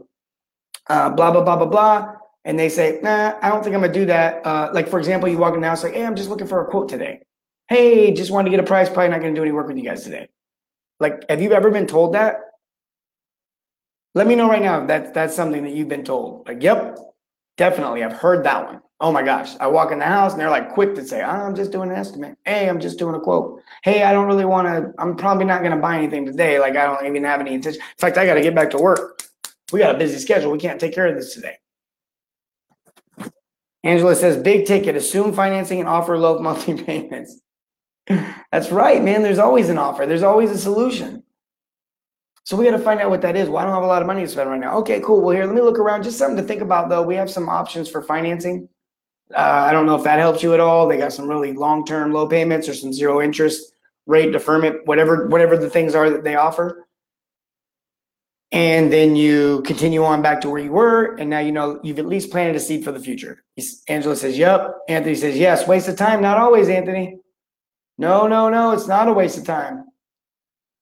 uh, 0.88 1.10
blah, 1.10 1.30
blah, 1.30 1.44
blah, 1.44 1.56
blah, 1.56 1.66
blah 1.66 2.15
and 2.46 2.56
they 2.56 2.68
say, 2.68 3.00
nah, 3.02 3.34
I 3.42 3.48
don't 3.48 3.62
think 3.62 3.74
I'm 3.74 3.82
gonna 3.82 3.92
do 3.92 4.06
that. 4.06 4.46
Uh, 4.46 4.70
like 4.72 4.88
for 4.88 4.98
example, 5.00 5.28
you 5.28 5.36
walk 5.36 5.54
in 5.54 5.60
the 5.60 5.66
house 5.66 5.82
like, 5.82 5.94
hey, 5.94 6.06
I'm 6.06 6.14
just 6.14 6.30
looking 6.30 6.46
for 6.46 6.64
a 6.64 6.70
quote 6.70 6.88
today. 6.88 7.20
Hey, 7.68 8.14
just 8.14 8.30
wanted 8.30 8.44
to 8.44 8.56
get 8.56 8.60
a 8.60 8.66
price. 8.66 8.88
Probably 8.88 9.08
not 9.08 9.20
gonna 9.20 9.34
do 9.34 9.42
any 9.42 9.50
work 9.50 9.66
with 9.66 9.76
you 9.76 9.82
guys 9.82 10.04
today. 10.04 10.28
Like, 11.00 11.24
have 11.28 11.42
you 11.42 11.52
ever 11.52 11.70
been 11.72 11.88
told 11.88 12.14
that? 12.14 12.36
Let 14.14 14.28
me 14.28 14.36
know 14.36 14.48
right 14.48 14.62
now 14.62 14.80
if 14.80 14.86
that's 14.86 15.10
that's 15.10 15.34
something 15.34 15.64
that 15.64 15.72
you've 15.72 15.88
been 15.88 16.04
told. 16.04 16.46
Like, 16.46 16.62
yep, 16.62 16.96
definitely, 17.56 18.04
I've 18.04 18.12
heard 18.12 18.46
that 18.46 18.64
one. 18.64 18.80
Oh 19.00 19.10
my 19.10 19.24
gosh, 19.24 19.56
I 19.58 19.66
walk 19.66 19.90
in 19.90 19.98
the 19.98 20.06
house 20.06 20.32
and 20.32 20.40
they're 20.40 20.48
like 20.48 20.72
quick 20.72 20.94
to 20.94 21.04
say, 21.04 21.22
I'm 21.22 21.56
just 21.56 21.72
doing 21.72 21.90
an 21.90 21.96
estimate. 21.96 22.38
Hey, 22.44 22.68
I'm 22.68 22.80
just 22.80 22.96
doing 22.96 23.16
a 23.16 23.20
quote. 23.20 23.60
Hey, 23.82 24.04
I 24.04 24.12
don't 24.12 24.26
really 24.26 24.44
want 24.44 24.68
to. 24.68 24.94
I'm 25.02 25.16
probably 25.16 25.46
not 25.46 25.64
gonna 25.64 25.76
buy 25.76 25.98
anything 25.98 26.24
today. 26.24 26.60
Like, 26.60 26.76
I 26.76 26.86
don't 26.86 27.04
even 27.04 27.24
have 27.24 27.40
any 27.40 27.54
intention. 27.54 27.82
In 27.82 27.98
fact, 27.98 28.16
I 28.16 28.24
got 28.24 28.34
to 28.34 28.40
get 28.40 28.54
back 28.54 28.70
to 28.70 28.78
work. 28.78 29.24
We 29.72 29.80
got 29.80 29.96
a 29.96 29.98
busy 29.98 30.18
schedule. 30.20 30.52
We 30.52 30.58
can't 30.58 30.80
take 30.80 30.94
care 30.94 31.08
of 31.08 31.16
this 31.16 31.34
today. 31.34 31.56
Angela 33.86 34.14
says, 34.14 34.36
big 34.36 34.66
ticket, 34.66 34.96
assume 34.96 35.32
financing 35.32 35.80
and 35.80 35.88
offer 35.88 36.18
low 36.18 36.38
monthly 36.40 36.82
payments. 36.82 37.40
That's 38.52 38.70
right, 38.70 39.02
man. 39.02 39.22
There's 39.22 39.38
always 39.38 39.68
an 39.68 39.78
offer, 39.78 40.06
there's 40.06 40.22
always 40.22 40.50
a 40.50 40.58
solution. 40.58 41.22
So 42.44 42.56
we 42.56 42.64
got 42.64 42.76
to 42.76 42.78
find 42.78 43.00
out 43.00 43.10
what 43.10 43.22
that 43.22 43.34
is. 43.34 43.48
Well, 43.48 43.58
I 43.58 43.64
don't 43.64 43.74
have 43.74 43.82
a 43.82 43.88
lot 43.88 44.02
of 44.02 44.06
money 44.06 44.20
to 44.22 44.28
spend 44.28 44.48
right 44.48 44.60
now. 44.60 44.78
Okay, 44.78 45.00
cool. 45.00 45.20
Well, 45.20 45.34
here, 45.34 45.44
let 45.46 45.54
me 45.54 45.60
look 45.60 45.80
around. 45.80 46.04
Just 46.04 46.16
something 46.16 46.36
to 46.36 46.44
think 46.44 46.62
about, 46.62 46.88
though. 46.88 47.02
We 47.02 47.16
have 47.16 47.28
some 47.28 47.48
options 47.48 47.88
for 47.90 48.02
financing. 48.02 48.68
Uh, 49.34 49.40
I 49.40 49.72
don't 49.72 49.84
know 49.84 49.96
if 49.96 50.04
that 50.04 50.20
helps 50.20 50.44
you 50.44 50.54
at 50.54 50.60
all. 50.60 50.86
They 50.86 50.96
got 50.96 51.12
some 51.12 51.26
really 51.26 51.52
long-term 51.52 52.12
low 52.12 52.28
payments 52.28 52.68
or 52.68 52.74
some 52.74 52.92
zero 52.92 53.20
interest 53.20 53.72
rate 54.06 54.30
deferment, 54.30 54.86
whatever 54.86 55.26
whatever 55.26 55.56
the 55.56 55.68
things 55.68 55.96
are 55.96 56.08
that 56.08 56.22
they 56.22 56.36
offer. 56.36 56.85
And 58.56 58.90
then 58.90 59.16
you 59.16 59.60
continue 59.66 60.02
on 60.02 60.22
back 60.22 60.40
to 60.40 60.48
where 60.48 60.62
you 60.62 60.72
were, 60.72 61.14
and 61.16 61.28
now 61.28 61.40
you 61.40 61.52
know 61.52 61.78
you've 61.82 61.98
at 61.98 62.06
least 62.06 62.30
planted 62.30 62.56
a 62.56 62.60
seed 62.60 62.84
for 62.84 62.90
the 62.90 62.98
future. 62.98 63.44
Angela 63.86 64.16
says, 64.16 64.38
"Yep." 64.38 64.78
Anthony 64.88 65.14
says, 65.14 65.36
"Yes." 65.36 65.68
Waste 65.68 65.88
of 65.88 65.96
time? 65.96 66.22
Not 66.22 66.38
always, 66.38 66.70
Anthony. 66.70 67.18
No, 67.98 68.26
no, 68.26 68.48
no. 68.48 68.70
It's 68.72 68.88
not 68.88 69.08
a 69.08 69.12
waste 69.12 69.36
of 69.36 69.44
time. 69.44 69.84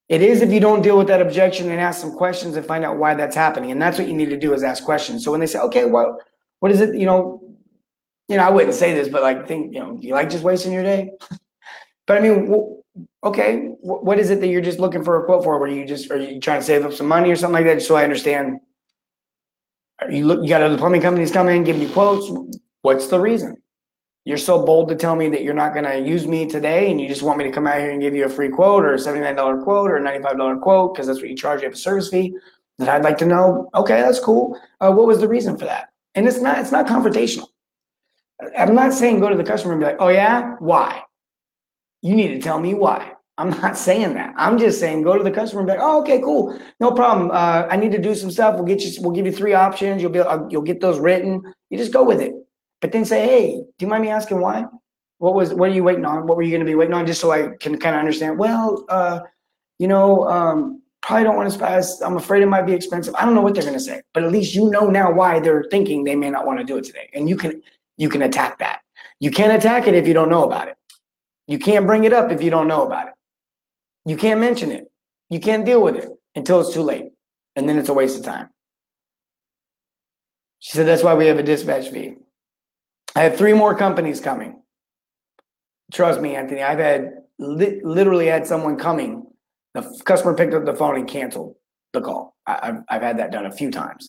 It 0.09 0.23
is 0.23 0.41
if 0.41 0.53
you 0.53 0.61
don't 0.61 0.83
deal 0.83 0.97
with 0.97 1.09
that 1.09 1.21
objection 1.21 1.69
and 1.69 1.81
ask 1.81 2.01
some 2.01 2.13
questions 2.13 2.57
and 2.57 2.65
find 2.65 2.85
out 2.85 2.99
why 2.99 3.15
that's 3.15 3.35
happening. 3.35 3.73
And 3.73 3.83
that's 3.83 3.99
what 3.99 4.07
you 4.07 4.15
need 4.15 4.31
to 4.31 4.37
do 4.37 4.53
is 4.53 4.63
ask 4.63 4.85
questions. 4.85 5.25
So 5.25 5.33
when 5.33 5.41
they 5.41 5.47
say, 5.47 5.59
okay, 5.59 5.87
well 5.87 6.21
what 6.61 6.71
is 6.71 6.81
it? 6.81 6.95
You 6.95 7.07
know, 7.07 7.43
you 8.29 8.37
know, 8.37 8.45
I 8.45 8.51
wouldn't 8.51 8.75
say 8.75 8.95
this, 8.95 9.09
but 9.09 9.23
like 9.23 9.49
think, 9.49 9.75
you 9.75 9.81
know, 9.81 9.97
do 9.97 10.07
you 10.07 10.15
like 10.15 10.31
just 10.31 10.45
wasting 10.45 10.73
your 10.73 10.85
day? 10.85 11.11
but 12.07 12.19
I 12.19 12.21
mean, 12.21 12.83
okay, 13.25 13.69
what 13.81 14.19
is 14.19 14.31
it 14.31 14.41
that 14.41 14.49
you're 14.49 14.61
just 14.61 14.79
looking 14.79 15.03
for 15.03 15.23
a 15.23 15.25
quote 15.25 15.45
for? 15.45 15.59
Were 15.59 15.69
you 15.69 15.87
just 15.87 16.11
are 16.11 16.19
you 16.19 16.41
trying 16.41 16.61
to 16.61 16.67
save 16.67 16.85
up 16.85 16.93
some 16.93 17.09
money 17.09 17.31
or 17.31 17.37
something 17.37 17.55
like 17.55 17.65
that? 17.65 17.75
Just 17.75 17.89
so 17.89 17.97
I 17.97 18.05
understand. 18.05 18.61
Are 20.01 20.11
you 20.11 20.27
look 20.27 20.43
you 20.43 20.49
got 20.49 20.63
other 20.63 20.79
plumbing 20.79 21.01
companies 21.01 21.33
coming 21.33 21.57
and 21.57 21.67
giving 21.67 21.83
you 21.83 21.89
quotes? 21.89 22.31
What's 22.83 23.09
the 23.09 23.19
reason? 23.19 23.57
you're 24.25 24.39
so 24.39 24.65
bold 24.65 24.89
to 24.89 24.97
tell 24.97 25.17
me 25.17 25.29
that 25.29 25.43
you're 25.43 25.55
not 25.55 25.75
going 25.75 25.85
to 25.85 25.99
use 25.99 26.27
me 26.27 26.47
today 26.47 26.91
and 26.91 27.01
you 27.01 27.07
just 27.07 27.23
want 27.23 27.39
me 27.39 27.45
to 27.45 27.51
come 27.51 27.67
out 27.67 27.79
here 27.79 27.91
and 27.91 28.01
give 28.01 28.15
you 28.15 28.25
a 28.25 28.29
free 28.29 28.49
quote 28.49 28.85
or 28.85 28.95
a 28.95 28.99
$79 28.99 29.63
quote 29.63 29.91
or 29.91 29.97
a 29.97 30.01
$95 30.01 30.61
quote 30.63 30.95
because 30.95 31.07
that's 31.07 31.21
what 31.21 31.29
you 31.29 31.37
charge 31.37 31.61
you 31.61 31.67
have 31.67 31.75
a 31.75 31.77
service 31.77 32.09
fee 32.09 32.35
that 32.79 32.89
i'd 32.89 33.05
like 33.05 33.19
to 33.19 33.27
know 33.27 33.71
okay 33.75 34.01
that's 34.01 34.19
cool 34.19 34.59
uh, 34.81 34.91
what 34.91 35.07
was 35.07 35.21
the 35.21 35.29
reason 35.29 35.57
for 35.57 35.65
that 35.65 35.91
and 36.15 36.27
it's 36.27 36.41
not 36.41 36.59
it's 36.59 36.73
not 36.73 36.87
confrontational 36.87 37.47
i'm 38.59 38.75
not 38.75 38.93
saying 38.93 39.21
go 39.21 39.29
to 39.29 39.37
the 39.37 39.45
customer 39.45 39.75
and 39.75 39.81
be 39.81 39.87
like 39.87 39.97
oh 40.01 40.09
yeah 40.09 40.57
why 40.59 41.03
you 42.05 42.15
need 42.15 42.29
to 42.29 42.39
tell 42.39 42.61
me 42.61 42.75
why 42.75 43.11
i'm 43.39 43.51
not 43.51 43.77
saying 43.89 44.15
that 44.15 44.33
i'm 44.37 44.57
just 44.57 44.79
saying 44.79 45.03
go 45.03 45.19
to 45.19 45.25
the 45.25 45.31
customer 45.31 45.63
and 45.63 45.67
be 45.67 45.73
like 45.73 45.83
oh 45.83 46.01
okay 46.01 46.21
cool 46.21 46.57
no 46.79 46.93
problem 46.93 47.33
uh, 47.33 47.67
i 47.71 47.77
need 47.77 47.91
to 47.91 48.01
do 48.01 48.15
some 48.15 48.31
stuff 48.31 48.55
we'll 48.55 48.65
get 48.65 48.81
you 48.83 48.93
we'll 49.03 49.11
give 49.19 49.27
you 49.27 49.33
three 49.33 49.55
options 49.55 50.01
you'll 50.01 50.11
be 50.13 50.21
uh, 50.21 50.47
you'll 50.49 50.63
get 50.63 50.81
those 50.81 51.01
written 51.01 51.43
you 51.71 51.77
just 51.77 51.93
go 51.93 52.05
with 52.05 52.21
it 52.21 52.35
but 52.85 52.93
then 52.93 53.07
say, 53.07 53.27
hey, 53.27 53.57
do 53.57 53.87
you 53.87 53.87
mind 53.87 54.03
me 54.03 54.11
asking 54.11 54.41
why? 54.43 54.67
What 55.17 55.33
was 55.33 55.55
what 55.55 55.71
are 55.71 55.73
you 55.73 55.83
waiting 55.83 56.05
on? 56.05 56.27
What 56.27 56.37
were 56.37 56.43
you 56.43 56.51
going 56.51 56.61
to 56.61 56.67
be 56.67 56.75
waiting 56.75 56.93
on? 56.93 57.07
Just 57.07 57.19
so 57.19 57.33
I 57.33 57.57
can 57.59 57.79
kind 57.79 57.97
of 57.97 58.01
understand. 58.01 58.39
Well, 58.39 58.85
uh, 58.91 59.21
you 59.79 59.89
know, 59.89 60.29
um, 60.29 60.83
probably 61.01 61.25
don't 61.25 61.35
want 61.35 61.51
to 61.51 61.59
pass. 61.59 62.03
I'm 62.03 62.19
afraid 62.19 62.43
it 62.43 62.47
might 62.47 62.67
be 62.67 62.75
expensive. 62.75 63.15
I 63.15 63.25
don't 63.25 63.35
know 63.35 63.41
what 63.41 63.55
they're 63.55 63.63
going 63.63 63.73
to 63.73 63.81
say, 63.81 64.03
but 64.13 64.23
at 64.23 64.31
least 64.31 64.55
you 64.55 64.69
know 64.69 64.91
now 64.91 65.11
why 65.11 65.41
they're 65.41 65.65
thinking 65.71 66.05
they 66.05 66.15
may 66.15 66.29
not 66.29 66.45
want 66.45 66.59
to 66.59 66.65
do 66.67 66.77
it 66.77 66.85
today, 66.85 67.09
and 67.15 67.27
you 67.27 67.39
can 67.39 67.63
you 67.97 68.11
can 68.11 68.21
attack 68.21 68.59
that. 68.59 68.81
You 69.19 69.31
can't 69.31 69.55
attack 69.55 69.87
it 69.89 69.95
if 69.95 70.07
you 70.07 70.13
don't 70.13 70.29
know 70.29 70.45
about 70.45 70.69
it. 70.69 70.77
You 71.47 71.59
can't 71.59 71.87
bring 71.87 72.05
it 72.05 72.13
up 72.13 72.31
if 72.31 72.43
you 72.43 72.51
don't 72.51 72.69
know 72.69 72.87
about 72.87 73.09
it. 73.09 73.15
You 74.07 74.17
can't 74.17 74.41
mention 74.41 74.71
it. 74.71 74.85
You 75.31 75.41
can't 75.41 75.65
deal 75.65 75.83
with 75.83 75.97
it 75.97 76.09
until 76.35 76.61
it's 76.61 76.73
too 76.73 76.83
late, 76.83 77.11
and 77.57 77.69
then 77.69 77.79
it's 77.79 77.89
a 77.89 77.95
waste 77.95 78.19
of 78.19 78.25
time. 78.25 78.49
She 80.61 80.73
said 80.73 80.87
that's 80.87 81.03
why 81.03 81.15
we 81.15 81.27
have 81.27 81.39
a 81.39 81.43
dispatch 81.43 81.91
fee. 81.91 82.15
I 83.15 83.23
have 83.25 83.37
three 83.37 83.53
more 83.53 83.75
companies 83.77 84.21
coming. 84.21 84.63
Trust 85.93 86.21
me, 86.21 86.35
Anthony. 86.35 86.63
I've 86.63 86.79
had 86.79 87.13
li- 87.39 87.81
literally 87.85 88.27
had 88.27 88.47
someone 88.47 88.77
coming. 88.77 89.27
The 89.75 89.83
customer 90.05 90.35
picked 90.35 90.55
up 90.55 90.65
the 90.65 90.75
phone 90.75 90.97
and 90.97 91.09
canceled 91.09 91.57
the 91.93 92.01
call. 92.01 92.35
I, 92.47 92.67
have 92.67 92.85
I've 92.89 93.03
had 93.03 93.19
that 93.19 93.33
done 93.33 93.47
a 93.47 93.53
few 93.53 93.71
times. 93.71 94.09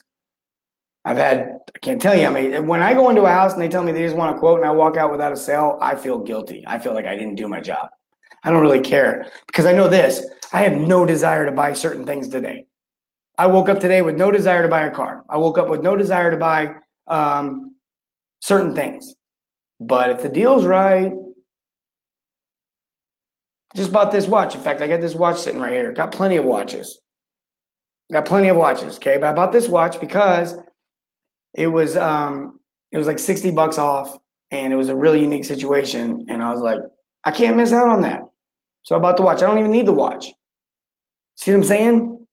I've 1.07 1.17
had, 1.17 1.59
I 1.73 1.79
can't 1.79 2.01
tell 2.01 2.15
you, 2.15 2.25
I 2.25 2.31
mean, 2.31 2.65
when 2.65 2.81
I 2.81 2.95
go 2.95 3.09
into 3.09 3.21
a 3.21 3.29
house 3.29 3.53
and 3.53 3.61
they 3.61 3.69
tell 3.69 3.83
me 3.83 3.91
they 3.91 4.01
just 4.01 4.15
want 4.15 4.35
a 4.35 4.39
quote 4.39 4.59
and 4.59 4.67
I 4.67 4.71
walk 4.71 4.97
out 4.97 5.11
without 5.11 5.31
a 5.31 5.37
sale, 5.37 5.77
I 5.79 5.95
feel 5.95 6.17
guilty. 6.17 6.63
I 6.65 6.79
feel 6.79 6.95
like 6.95 7.05
I 7.05 7.15
didn't 7.15 7.35
do 7.35 7.47
my 7.47 7.61
job. 7.61 7.89
I 8.43 8.49
don't 8.49 8.61
really 8.61 8.81
care 8.81 9.31
because 9.47 9.65
I 9.65 9.71
know 9.71 9.87
this 9.87 10.25
I 10.51 10.61
have 10.61 10.73
no 10.73 11.05
desire 11.05 11.45
to 11.45 11.51
buy 11.51 11.73
certain 11.73 12.05
things 12.05 12.27
today. 12.27 12.65
I 13.37 13.47
woke 13.47 13.69
up 13.69 13.79
today 13.79 14.01
with 14.01 14.15
no 14.15 14.31
desire 14.31 14.63
to 14.63 14.67
buy 14.67 14.83
a 14.83 14.91
car. 14.91 15.23
I 15.29 15.37
woke 15.37 15.57
up 15.57 15.67
with 15.67 15.81
no 15.81 15.95
desire 15.95 16.31
to 16.31 16.37
buy 16.37 16.75
um, 17.07 17.75
certain 18.41 18.73
things. 18.73 19.13
But 19.79 20.09
if 20.09 20.21
the 20.21 20.29
deal's 20.29 20.65
right, 20.65 21.11
just 23.75 23.91
bought 23.91 24.11
this 24.11 24.27
watch. 24.27 24.55
In 24.55 24.61
fact, 24.61 24.81
I 24.81 24.87
got 24.87 25.01
this 25.01 25.15
watch 25.15 25.39
sitting 25.39 25.59
right 25.59 25.73
here. 25.73 25.91
Got 25.91 26.13
plenty 26.13 26.37
of 26.37 26.45
watches. 26.45 26.99
Got 28.11 28.25
plenty 28.25 28.47
of 28.47 28.55
watches. 28.55 28.95
Okay, 28.95 29.17
but 29.17 29.27
I 29.27 29.33
bought 29.33 29.51
this 29.51 29.67
watch 29.67 29.99
because 29.99 30.55
it 31.55 31.67
was 31.67 31.97
um 31.97 32.59
it 32.91 32.97
was 32.97 33.07
like 33.07 33.19
60 33.19 33.51
bucks 33.51 33.77
off 33.77 34.17
and 34.51 34.71
it 34.71 34.75
was 34.75 34.89
a 34.89 34.95
really 34.95 35.21
unique 35.21 35.45
situation. 35.45 36.25
And 36.29 36.41
I 36.41 36.51
was 36.51 36.61
like, 36.61 36.79
I 37.23 37.31
can't 37.31 37.57
miss 37.57 37.73
out 37.73 37.89
on 37.89 38.01
that. 38.01 38.21
So 38.83 38.95
I 38.95 38.99
bought 38.99 39.17
the 39.17 39.23
watch. 39.23 39.41
I 39.41 39.47
don't 39.47 39.57
even 39.57 39.71
need 39.71 39.87
the 39.87 39.93
watch. 39.93 40.27
See 41.35 41.51
what 41.51 41.57
I'm 41.57 41.63
saying? 41.63 42.27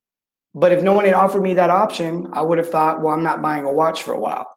But 0.54 0.72
if 0.72 0.82
no 0.82 0.92
one 0.92 1.06
had 1.06 1.14
offered 1.14 1.42
me 1.42 1.54
that 1.54 1.70
option, 1.70 2.28
I 2.32 2.42
would 2.42 2.58
have 2.58 2.68
thought, 2.68 3.00
well, 3.00 3.14
I'm 3.14 3.22
not 3.22 3.40
buying 3.40 3.64
a 3.64 3.72
watch 3.72 4.02
for 4.02 4.12
a 4.12 4.20
while 4.20 4.52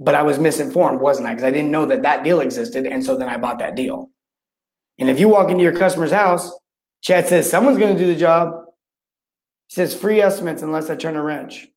but 0.00 0.14
I 0.14 0.22
was 0.22 0.38
misinformed, 0.38 1.00
wasn't 1.00 1.28
I? 1.28 1.32
Because 1.32 1.44
I 1.44 1.50
didn't 1.50 1.70
know 1.70 1.84
that 1.86 2.02
that 2.02 2.24
deal 2.24 2.40
existed. 2.40 2.86
And 2.86 3.04
so 3.04 3.16
then 3.16 3.28
I 3.28 3.36
bought 3.36 3.58
that 3.58 3.76
deal. 3.76 4.10
And 4.98 5.10
if 5.10 5.20
you 5.20 5.28
walk 5.28 5.50
into 5.50 5.62
your 5.62 5.76
customer's 5.76 6.10
house, 6.10 6.50
chad 7.02 7.28
says 7.28 7.48
someone's 7.48 7.78
going 7.78 7.94
to 7.94 8.02
do 8.02 8.12
the 8.12 8.18
job. 8.18 8.64
He 9.68 9.74
says 9.74 9.94
free 9.94 10.22
estimates 10.22 10.62
unless 10.62 10.88
I 10.88 10.96
turn 10.96 11.16
a 11.16 11.22
wrench. 11.22 11.68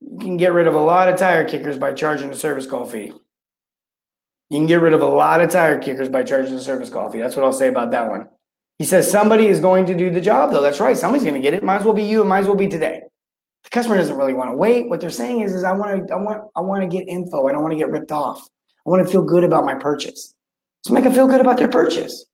You 0.00 0.18
can 0.18 0.36
get 0.36 0.52
rid 0.52 0.66
of 0.66 0.74
a 0.74 0.80
lot 0.80 1.08
of 1.08 1.18
tire 1.18 1.48
kickers 1.48 1.78
by 1.78 1.92
charging 1.92 2.30
a 2.30 2.34
service 2.34 2.66
call 2.66 2.86
fee. 2.86 3.12
You 4.48 4.58
can 4.58 4.66
get 4.66 4.80
rid 4.80 4.92
of 4.92 5.02
a 5.02 5.06
lot 5.06 5.40
of 5.40 5.50
tire 5.50 5.78
kickers 5.78 6.08
by 6.08 6.22
charging 6.22 6.54
a 6.54 6.60
service 6.60 6.90
call 6.90 7.10
fee. 7.10 7.18
That's 7.18 7.36
what 7.36 7.44
I'll 7.44 7.52
say 7.52 7.68
about 7.68 7.90
that 7.92 8.08
one. 8.08 8.28
He 8.78 8.84
says 8.84 9.10
somebody 9.10 9.46
is 9.46 9.60
going 9.60 9.86
to 9.86 9.94
do 9.94 10.10
the 10.10 10.20
job, 10.20 10.52
though. 10.52 10.62
That's 10.62 10.80
right. 10.80 10.96
Somebody's 10.96 11.24
going 11.24 11.34
to 11.34 11.40
get 11.40 11.54
it. 11.54 11.62
Might 11.62 11.76
as 11.76 11.84
well 11.84 11.94
be 11.94 12.02
you. 12.02 12.22
It 12.22 12.26
might 12.26 12.40
as 12.40 12.46
well 12.46 12.56
be 12.56 12.66
today 12.66 13.02
the 13.64 13.70
customer 13.70 13.96
doesn't 13.96 14.16
really 14.16 14.34
want 14.34 14.50
to 14.50 14.56
wait. 14.56 14.88
What 14.88 15.00
they're 15.00 15.10
saying 15.10 15.40
is, 15.40 15.54
is 15.54 15.64
I 15.64 15.72
want 15.72 16.08
to, 16.08 16.14
I 16.14 16.16
want, 16.16 16.42
I 16.56 16.60
want 16.60 16.82
to 16.82 16.88
get 16.88 17.08
info. 17.08 17.46
I 17.46 17.52
don't 17.52 17.62
want 17.62 17.72
to 17.72 17.78
get 17.78 17.90
ripped 17.90 18.12
off. 18.12 18.48
I 18.86 18.90
want 18.90 19.04
to 19.06 19.10
feel 19.10 19.22
good 19.22 19.44
about 19.44 19.64
my 19.64 19.74
purchase. 19.74 20.34
So 20.82 20.94
make 20.94 21.04
them 21.04 21.12
feel 21.12 21.26
good 21.26 21.40
about 21.40 21.58
their 21.58 21.68
purchase. 21.68 22.24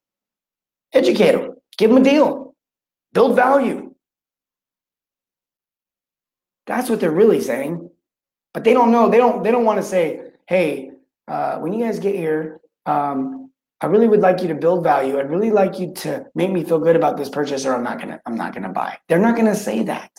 Educate 0.93 1.33
them. 1.33 1.55
Give 1.79 1.91
them 1.91 2.01
a 2.01 2.05
deal. 2.05 2.55
Build 3.13 3.35
value. 3.35 3.86
That's 6.67 6.91
what 6.91 7.01
they're 7.01 7.11
really 7.11 7.41
saying. 7.41 7.91
But 8.53 8.65
they 8.65 8.73
don't 8.73 8.91
know. 8.91 9.09
They 9.09 9.19
don't. 9.19 9.43
They 9.43 9.51
don't 9.51 9.65
want 9.65 9.79
to 9.79 9.83
say, 9.83 10.21
"Hey, 10.47 10.91
uh, 11.29 11.59
when 11.59 11.73
you 11.73 11.85
guys 11.85 11.99
get 11.99 12.15
here, 12.15 12.61
um, 12.87 13.51
I 13.81 13.87
really 13.87 14.09
would 14.09 14.21
like 14.21 14.41
you 14.41 14.49
to 14.49 14.55
build 14.55 14.83
value. 14.83 15.19
I'd 15.19 15.31
really 15.31 15.51
like 15.51 15.79
you 15.79 15.93
to 15.95 16.27
make 16.35 16.51
me 16.51 16.65
feel 16.65 16.79
good 16.79 16.97
about 16.97 17.17
this 17.17 17.29
purchase, 17.29 17.67
or 17.67 17.75
I'm 17.75 17.85
not 17.85 17.99
gonna. 17.99 18.21
I'm 18.27 18.37
not 18.37 18.55
gonna 18.55 18.73
buy." 18.73 18.99
They're 19.09 19.19
not 19.19 19.37
gonna 19.37 19.55
say 19.55 19.83
that. 19.85 20.11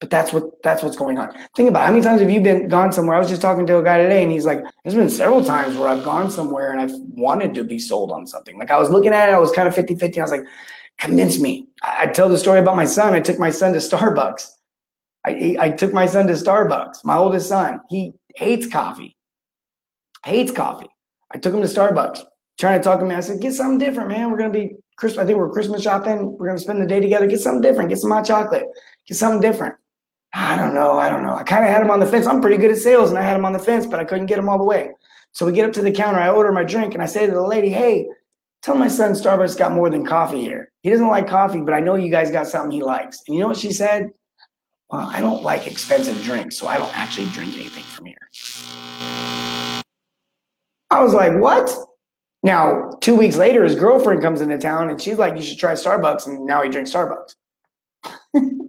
But 0.00 0.10
that's 0.10 0.32
what 0.32 0.62
that's 0.62 0.82
what's 0.82 0.96
going 0.96 1.18
on. 1.18 1.32
Think 1.56 1.70
about 1.70 1.82
it. 1.82 1.86
how 1.86 1.92
many 1.92 2.04
times 2.04 2.20
have 2.20 2.30
you 2.30 2.40
been 2.40 2.68
gone 2.68 2.92
somewhere? 2.92 3.16
I 3.16 3.18
was 3.18 3.28
just 3.28 3.42
talking 3.42 3.66
to 3.66 3.78
a 3.78 3.82
guy 3.82 3.98
today, 3.98 4.22
and 4.22 4.30
he's 4.30 4.46
like, 4.46 4.62
"There's 4.84 4.94
been 4.94 5.10
several 5.10 5.44
times 5.44 5.76
where 5.76 5.88
I've 5.88 6.04
gone 6.04 6.30
somewhere 6.30 6.70
and 6.70 6.80
I've 6.80 6.92
wanted 7.16 7.54
to 7.54 7.64
be 7.64 7.78
sold 7.78 8.12
on 8.12 8.26
something. 8.26 8.58
Like 8.58 8.70
I 8.70 8.78
was 8.78 8.90
looking 8.90 9.12
at 9.12 9.28
it, 9.28 9.32
I 9.32 9.38
was 9.38 9.50
kind 9.50 9.66
of 9.66 9.74
50-50. 9.74 10.18
I 10.18 10.22
was 10.22 10.30
like, 10.30 10.44
convince 10.98 11.40
me. 11.40 11.66
I, 11.82 12.02
I 12.02 12.06
tell 12.06 12.28
the 12.28 12.38
story 12.38 12.60
about 12.60 12.76
my 12.76 12.84
son. 12.84 13.14
I 13.14 13.20
took 13.20 13.38
my 13.38 13.50
son 13.50 13.72
to 13.72 13.78
Starbucks. 13.78 14.57
I, 15.28 15.56
I 15.66 15.70
took 15.70 15.92
my 15.92 16.06
son 16.06 16.26
to 16.26 16.32
Starbucks. 16.34 17.04
My 17.04 17.16
oldest 17.16 17.48
son, 17.48 17.80
he 17.88 18.14
hates 18.36 18.66
coffee. 18.66 19.16
Hates 20.24 20.52
coffee. 20.52 20.88
I 21.32 21.38
took 21.38 21.54
him 21.54 21.60
to 21.60 21.68
Starbucks, 21.68 22.24
trying 22.58 22.80
to 22.80 22.84
talk 22.84 23.00
to 23.00 23.06
me. 23.06 23.14
I 23.14 23.20
said, 23.20 23.40
get 23.40 23.54
something 23.54 23.78
different, 23.78 24.08
man. 24.08 24.30
We're 24.30 24.38
gonna 24.38 24.50
be 24.50 24.76
Christmas. 24.96 25.22
I 25.22 25.26
think 25.26 25.38
we're 25.38 25.50
Christmas 25.50 25.82
shopping. 25.82 26.36
We're 26.38 26.46
gonna 26.46 26.58
spend 26.58 26.82
the 26.82 26.86
day 26.86 27.00
together. 27.00 27.26
Get 27.26 27.40
something 27.40 27.62
different. 27.62 27.90
Get 27.90 27.98
some 27.98 28.10
hot 28.10 28.26
chocolate. 28.26 28.66
Get 29.06 29.16
something 29.16 29.40
different. 29.40 29.74
I 30.34 30.56
don't 30.56 30.74
know. 30.74 30.98
I 30.98 31.08
don't 31.08 31.24
know. 31.24 31.34
I 31.34 31.42
kind 31.42 31.64
of 31.64 31.70
had 31.70 31.82
him 31.82 31.90
on 31.90 32.00
the 32.00 32.06
fence. 32.06 32.26
I'm 32.26 32.40
pretty 32.40 32.58
good 32.58 32.70
at 32.70 32.78
sales 32.78 33.10
and 33.10 33.18
I 33.18 33.22
had 33.22 33.36
him 33.36 33.44
on 33.44 33.52
the 33.52 33.58
fence, 33.58 33.86
but 33.86 34.00
I 34.00 34.04
couldn't 34.04 34.26
get 34.26 34.38
him 34.38 34.48
all 34.48 34.58
the 34.58 34.64
way. 34.64 34.90
So 35.32 35.46
we 35.46 35.52
get 35.52 35.64
up 35.64 35.72
to 35.74 35.82
the 35.82 35.92
counter. 35.92 36.20
I 36.20 36.30
order 36.30 36.52
my 36.52 36.64
drink 36.64 36.94
and 36.94 37.02
I 37.02 37.06
say 37.06 37.26
to 37.26 37.32
the 37.32 37.42
lady, 37.42 37.70
hey, 37.70 38.06
tell 38.62 38.74
my 38.74 38.88
son 38.88 39.12
Starbucks 39.12 39.56
got 39.56 39.72
more 39.72 39.88
than 39.88 40.04
coffee 40.04 40.42
here. 40.42 40.70
He 40.82 40.90
doesn't 40.90 41.08
like 41.08 41.28
coffee, 41.28 41.60
but 41.60 41.74
I 41.74 41.80
know 41.80 41.94
you 41.94 42.10
guys 42.10 42.30
got 42.30 42.46
something 42.46 42.70
he 42.70 42.82
likes. 42.82 43.22
And 43.26 43.34
you 43.34 43.40
know 43.40 43.48
what 43.48 43.56
she 43.56 43.72
said? 43.72 44.10
Well, 44.90 45.06
I 45.06 45.20
don't 45.20 45.42
like 45.42 45.66
expensive 45.66 46.22
drinks, 46.22 46.56
so 46.56 46.66
I 46.66 46.78
don't 46.78 46.96
actually 46.96 47.26
drink 47.28 47.54
anything 47.54 47.84
from 47.84 48.06
here. 48.06 48.16
I 50.90 51.02
was 51.02 51.12
like, 51.12 51.38
what? 51.38 51.70
Now, 52.42 52.92
two 53.00 53.14
weeks 53.14 53.36
later, 53.36 53.64
his 53.64 53.74
girlfriend 53.74 54.22
comes 54.22 54.40
into 54.40 54.56
town 54.58 54.88
and 54.88 55.00
she's 55.00 55.18
like, 55.18 55.36
you 55.36 55.42
should 55.42 55.58
try 55.58 55.72
Starbucks. 55.72 56.26
And 56.26 56.46
now 56.46 56.62
he 56.62 56.70
drinks 56.70 56.92
Starbucks. 56.92 57.34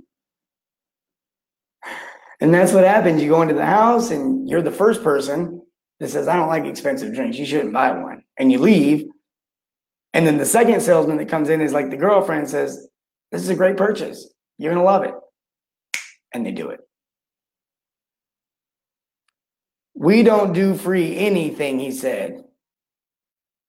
And 2.42 2.54
that's 2.54 2.72
what 2.72 2.86
happens. 2.86 3.22
You 3.22 3.30
go 3.30 3.42
into 3.42 3.54
the 3.54 3.66
house 3.66 4.12
and 4.12 4.50
you're 4.50 4.62
the 4.62 4.72
first 4.72 5.04
person 5.04 5.62
that 6.00 6.10
says, 6.10 6.28
I 6.28 6.36
don't 6.38 6.48
like 6.48 6.66
expensive 6.66 7.14
drinks. 7.14 7.38
You 7.38 7.46
shouldn't 7.46 7.74
buy 7.74 7.92
one. 7.92 8.24
And 8.38 8.52
you 8.52 8.60
leave. 8.60 9.06
And 10.14 10.26
then 10.26 10.38
the 10.38 10.46
second 10.46 10.82
salesman 10.82 11.18
that 11.18 11.28
comes 11.28 11.50
in 11.50 11.62
is 11.62 11.74
like 11.74 11.90
the 11.90 11.98
girlfriend 11.98 12.50
says, 12.50 12.88
This 13.32 13.42
is 13.42 13.50
a 13.50 13.56
great 13.56 13.78
purchase. 13.78 14.34
You're 14.58 14.74
going 14.74 14.82
to 14.82 14.90
love 14.90 15.04
it. 15.04 15.14
And 16.34 16.46
they 16.46 16.52
do 16.52 16.70
it. 16.70 16.80
We 19.96 20.24
don't 20.24 20.54
do 20.54 20.76
free 20.76 21.18
anything, 21.18 21.80
he 21.80 21.92
said. 21.92 22.46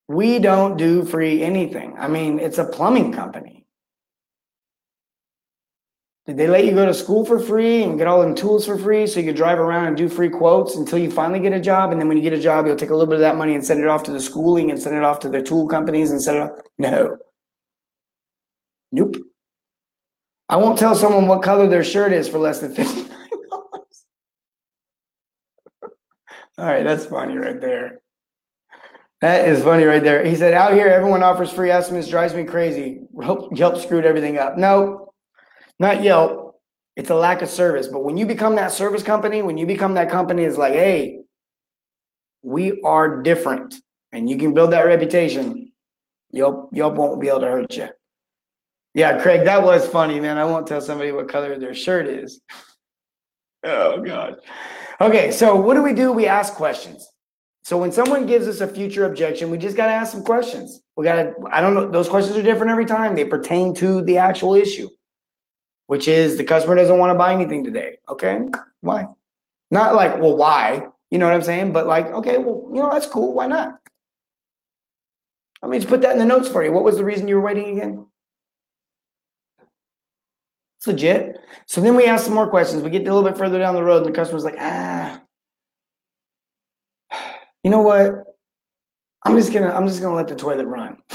We 0.08 0.38
don't 0.38 0.76
do 0.76 1.04
free 1.04 1.42
anything. 1.42 1.96
I 1.98 2.08
mean, 2.08 2.38
it's 2.38 2.58
a 2.58 2.64
plumbing 2.64 3.12
company. 3.12 3.60
Did 6.26 6.36
they 6.36 6.46
let 6.46 6.64
you 6.64 6.72
go 6.72 6.86
to 6.86 6.94
school 6.94 7.24
for 7.24 7.40
free 7.40 7.82
and 7.82 7.98
get 7.98 8.06
all 8.06 8.20
them 8.20 8.36
tools 8.36 8.66
for 8.66 8.78
free 8.78 9.06
so 9.06 9.18
you 9.18 9.26
could 9.26 9.36
drive 9.36 9.58
around 9.58 9.86
and 9.86 9.96
do 9.96 10.08
free 10.08 10.28
quotes 10.28 10.76
until 10.76 11.00
you 11.00 11.10
finally 11.10 11.40
get 11.40 11.52
a 11.52 11.60
job? 11.60 11.90
And 11.90 12.00
then 12.00 12.06
when 12.06 12.16
you 12.16 12.22
get 12.22 12.32
a 12.32 12.40
job, 12.40 12.66
you'll 12.66 12.76
take 12.76 12.90
a 12.90 12.94
little 12.94 13.06
bit 13.06 13.16
of 13.16 13.22
that 13.22 13.36
money 13.36 13.54
and 13.56 13.64
send 13.64 13.80
it 13.80 13.88
off 13.88 14.04
to 14.04 14.12
the 14.12 14.20
schooling 14.20 14.70
and 14.70 14.80
send 14.80 14.94
it 14.94 15.02
off 15.02 15.18
to 15.20 15.28
the 15.28 15.42
tool 15.42 15.66
companies 15.66 16.12
and 16.12 16.22
send 16.22 16.36
it 16.36 16.42
off? 16.42 16.50
No. 16.78 17.16
Nope. 18.92 19.16
I 20.50 20.56
won't 20.56 20.76
tell 20.76 20.96
someone 20.96 21.28
what 21.28 21.44
color 21.44 21.68
their 21.68 21.84
shirt 21.84 22.12
is 22.12 22.28
for 22.28 22.38
less 22.38 22.58
than 22.58 22.74
$59. 22.74 23.08
All 26.58 26.66
right, 26.66 26.82
that's 26.82 27.06
funny 27.06 27.36
right 27.36 27.60
there. 27.60 28.00
That 29.20 29.48
is 29.48 29.62
funny 29.62 29.84
right 29.84 30.02
there. 30.02 30.24
He 30.24 30.34
said, 30.34 30.52
out 30.52 30.72
here, 30.72 30.88
everyone 30.88 31.22
offers 31.22 31.52
free 31.52 31.70
estimates, 31.70 32.08
drives 32.08 32.34
me 32.34 32.42
crazy. 32.42 33.02
Yelp 33.52 33.80
screwed 33.80 34.04
everything 34.04 34.38
up. 34.38 34.58
No, 34.58 35.12
not 35.78 36.02
Yelp. 36.02 36.60
It's 36.96 37.10
a 37.10 37.14
lack 37.14 37.42
of 37.42 37.48
service. 37.48 37.86
But 37.86 38.02
when 38.02 38.16
you 38.16 38.26
become 38.26 38.56
that 38.56 38.72
service 38.72 39.04
company, 39.04 39.42
when 39.42 39.56
you 39.56 39.66
become 39.66 39.94
that 39.94 40.10
company, 40.10 40.42
it's 40.42 40.58
like, 40.58 40.72
hey, 40.72 41.20
we 42.42 42.80
are 42.82 43.22
different. 43.22 43.76
And 44.10 44.28
you 44.28 44.36
can 44.36 44.52
build 44.52 44.72
that 44.72 44.84
reputation. 44.84 45.70
Yelp, 46.32 46.70
Yelp 46.72 46.96
won't 46.96 47.20
be 47.20 47.28
able 47.28 47.40
to 47.40 47.46
hurt 47.46 47.76
you. 47.76 47.88
Yeah, 48.94 49.20
Craig, 49.22 49.44
that 49.44 49.62
was 49.62 49.86
funny, 49.86 50.18
man. 50.18 50.36
I 50.36 50.44
won't 50.44 50.66
tell 50.66 50.80
somebody 50.80 51.12
what 51.12 51.28
color 51.28 51.58
their 51.58 51.74
shirt 51.74 52.06
is. 52.06 52.40
oh, 53.64 54.02
God. 54.02 54.36
Okay, 55.00 55.30
so 55.30 55.54
what 55.54 55.74
do 55.74 55.82
we 55.82 55.92
do? 55.92 56.12
We 56.12 56.26
ask 56.26 56.54
questions. 56.54 57.08
So 57.62 57.78
when 57.78 57.92
someone 57.92 58.26
gives 58.26 58.48
us 58.48 58.60
a 58.60 58.66
future 58.66 59.04
objection, 59.04 59.50
we 59.50 59.58
just 59.58 59.76
got 59.76 59.86
to 59.86 59.92
ask 59.92 60.12
some 60.12 60.24
questions. 60.24 60.80
We 60.96 61.04
got 61.04 61.22
to, 61.22 61.34
I 61.52 61.60
don't 61.60 61.74
know, 61.74 61.88
those 61.88 62.08
questions 62.08 62.36
are 62.36 62.42
different 62.42 62.72
every 62.72 62.86
time. 62.86 63.14
They 63.14 63.24
pertain 63.24 63.74
to 63.76 64.02
the 64.02 64.18
actual 64.18 64.54
issue, 64.54 64.88
which 65.86 66.08
is 66.08 66.36
the 66.36 66.44
customer 66.44 66.74
doesn't 66.74 66.98
want 66.98 67.10
to 67.12 67.18
buy 67.18 67.32
anything 67.32 67.62
today. 67.62 67.98
Okay, 68.08 68.40
why? 68.80 69.06
Not 69.70 69.94
like, 69.94 70.18
well, 70.18 70.36
why? 70.36 70.88
You 71.10 71.18
know 71.18 71.26
what 71.26 71.34
I'm 71.34 71.42
saying? 71.42 71.72
But 71.72 71.86
like, 71.86 72.06
okay, 72.06 72.38
well, 72.38 72.68
you 72.74 72.82
know, 72.82 72.90
that's 72.90 73.06
cool. 73.06 73.34
Why 73.34 73.46
not? 73.46 73.78
Let 75.62 75.70
me 75.70 75.78
just 75.78 75.88
put 75.88 76.00
that 76.00 76.12
in 76.12 76.18
the 76.18 76.24
notes 76.24 76.48
for 76.48 76.64
you. 76.64 76.72
What 76.72 76.84
was 76.84 76.96
the 76.96 77.04
reason 77.04 77.28
you 77.28 77.36
were 77.36 77.42
waiting 77.42 77.76
again? 77.76 78.06
It's 80.80 80.86
legit. 80.86 81.38
So 81.66 81.82
then 81.82 81.94
we 81.94 82.06
ask 82.06 82.24
some 82.24 82.32
more 82.32 82.48
questions. 82.48 82.82
We 82.82 82.88
get 82.88 83.02
a 83.02 83.12
little 83.12 83.28
bit 83.28 83.36
further 83.36 83.58
down 83.58 83.74
the 83.74 83.82
road, 83.82 83.98
and 83.98 84.06
the 84.06 84.16
customer's 84.18 84.44
like, 84.44 84.56
ah, 84.58 85.20
you 87.62 87.70
know 87.70 87.82
what? 87.82 88.24
I'm 89.22 89.36
just 89.36 89.52
gonna 89.52 89.70
I'm 89.70 89.86
just 89.86 90.00
gonna 90.00 90.14
let 90.14 90.28
the 90.28 90.36
toilet 90.36 90.64
run. 90.64 90.96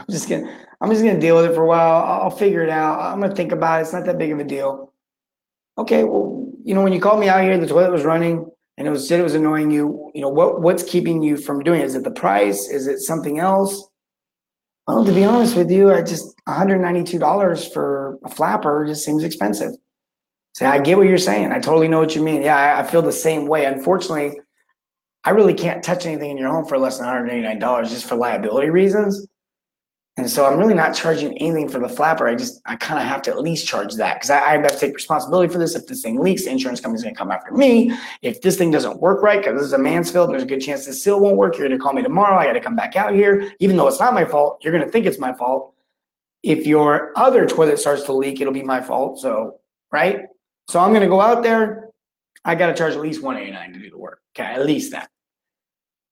I'm 0.00 0.06
just 0.10 0.28
gonna 0.28 0.66
I'm 0.80 0.90
just 0.90 1.04
gonna 1.04 1.20
deal 1.20 1.36
with 1.36 1.52
it 1.52 1.54
for 1.54 1.62
a 1.62 1.68
while. 1.68 2.02
I'll 2.02 2.30
figure 2.30 2.64
it 2.64 2.68
out. 2.68 2.98
I'm 2.98 3.20
gonna 3.20 3.32
think 3.32 3.52
about 3.52 3.78
it. 3.78 3.82
It's 3.82 3.92
not 3.92 4.06
that 4.06 4.18
big 4.18 4.32
of 4.32 4.40
a 4.40 4.44
deal. 4.44 4.92
Okay, 5.78 6.02
well, 6.02 6.52
you 6.64 6.74
know, 6.74 6.82
when 6.82 6.92
you 6.92 7.00
called 7.00 7.20
me 7.20 7.28
out 7.28 7.44
here, 7.44 7.56
the 7.56 7.68
toilet 7.68 7.92
was 7.92 8.02
running 8.02 8.50
and 8.76 8.88
it 8.88 8.90
was 8.90 9.06
said 9.06 9.20
it 9.20 9.24
was 9.24 9.36
annoying 9.36 9.70
you. 9.70 10.10
You 10.16 10.22
know, 10.22 10.28
what 10.28 10.62
what's 10.62 10.82
keeping 10.82 11.22
you 11.22 11.36
from 11.36 11.62
doing 11.62 11.80
it? 11.80 11.84
Is 11.84 11.94
it 11.94 12.02
the 12.02 12.10
price? 12.10 12.68
Is 12.68 12.88
it 12.88 12.98
something 12.98 13.38
else? 13.38 13.88
Well, 14.86 15.04
to 15.04 15.12
be 15.12 15.24
honest 15.24 15.56
with 15.56 15.70
you, 15.70 15.92
I 15.92 16.02
just 16.02 16.34
$192 16.46 17.72
for 17.72 18.18
a 18.24 18.28
flapper 18.28 18.84
just 18.86 19.04
seems 19.04 19.24
expensive. 19.24 19.72
Say, 20.54 20.66
I 20.66 20.78
get 20.78 20.98
what 20.98 21.08
you're 21.08 21.18
saying. 21.18 21.52
I 21.52 21.58
totally 21.58 21.88
know 21.88 21.98
what 21.98 22.14
you 22.14 22.22
mean. 22.22 22.42
Yeah, 22.42 22.56
I, 22.56 22.80
I 22.80 22.82
feel 22.84 23.02
the 23.02 23.10
same 23.10 23.46
way. 23.46 23.64
Unfortunately, 23.64 24.38
I 25.24 25.30
really 25.30 25.54
can't 25.54 25.82
touch 25.82 26.04
anything 26.04 26.30
in 26.30 26.36
your 26.36 26.50
home 26.50 26.66
for 26.66 26.78
less 26.78 26.98
than 26.98 27.08
$189 27.08 27.88
just 27.88 28.06
for 28.06 28.14
liability 28.14 28.68
reasons. 28.68 29.26
And 30.16 30.30
so 30.30 30.46
I'm 30.46 30.58
really 30.58 30.74
not 30.74 30.94
charging 30.94 31.36
anything 31.38 31.68
for 31.68 31.80
the 31.80 31.88
flapper. 31.88 32.28
I 32.28 32.36
just, 32.36 32.60
I 32.66 32.76
kind 32.76 33.00
of 33.00 33.06
have 33.06 33.20
to 33.22 33.32
at 33.32 33.40
least 33.40 33.66
charge 33.66 33.94
that 33.94 34.14
because 34.14 34.30
I, 34.30 34.38
I, 34.38 34.52
have 34.52 34.70
to 34.70 34.78
take 34.78 34.94
responsibility 34.94 35.52
for 35.52 35.58
this. 35.58 35.74
If 35.74 35.88
this 35.88 36.02
thing 36.02 36.20
leaks, 36.20 36.44
the 36.44 36.50
insurance 36.50 36.80
company's 36.80 37.02
going 37.02 37.16
to 37.16 37.18
come 37.18 37.32
after 37.32 37.52
me. 37.52 37.92
If 38.22 38.40
this 38.40 38.56
thing 38.56 38.70
doesn't 38.70 39.00
work 39.00 39.22
right, 39.24 39.40
because 39.40 39.54
this 39.54 39.66
is 39.66 39.72
a 39.72 39.78
Mansfield, 39.78 40.30
there's 40.30 40.44
a 40.44 40.46
good 40.46 40.60
chance 40.60 40.86
this 40.86 41.02
seal 41.02 41.18
won't 41.18 41.36
work. 41.36 41.58
You're 41.58 41.66
going 41.66 41.76
to 41.76 41.82
call 41.82 41.94
me 41.94 42.02
tomorrow. 42.02 42.38
I 42.38 42.46
got 42.46 42.52
to 42.52 42.60
come 42.60 42.76
back 42.76 42.94
out 42.94 43.12
here. 43.12 43.52
Even 43.58 43.76
though 43.76 43.88
it's 43.88 43.98
not 43.98 44.14
my 44.14 44.24
fault, 44.24 44.62
you're 44.62 44.72
going 44.72 44.84
to 44.84 44.90
think 44.90 45.04
it's 45.04 45.18
my 45.18 45.32
fault. 45.32 45.74
If 46.44 46.64
your 46.64 47.12
other 47.16 47.44
toilet 47.44 47.80
starts 47.80 48.04
to 48.04 48.12
leak, 48.12 48.40
it'll 48.40 48.52
be 48.52 48.62
my 48.62 48.80
fault. 48.80 49.18
So, 49.18 49.58
right? 49.90 50.26
So 50.68 50.78
I'm 50.78 50.90
going 50.90 51.02
to 51.02 51.08
go 51.08 51.20
out 51.20 51.42
there. 51.42 51.88
I 52.44 52.54
got 52.54 52.68
to 52.68 52.74
charge 52.74 52.94
at 52.94 53.00
least 53.00 53.20
189 53.20 53.72
to 53.72 53.78
do 53.80 53.90
the 53.90 53.98
work. 53.98 54.20
Okay, 54.36 54.44
at 54.44 54.64
least 54.64 54.92
that. 54.92 55.10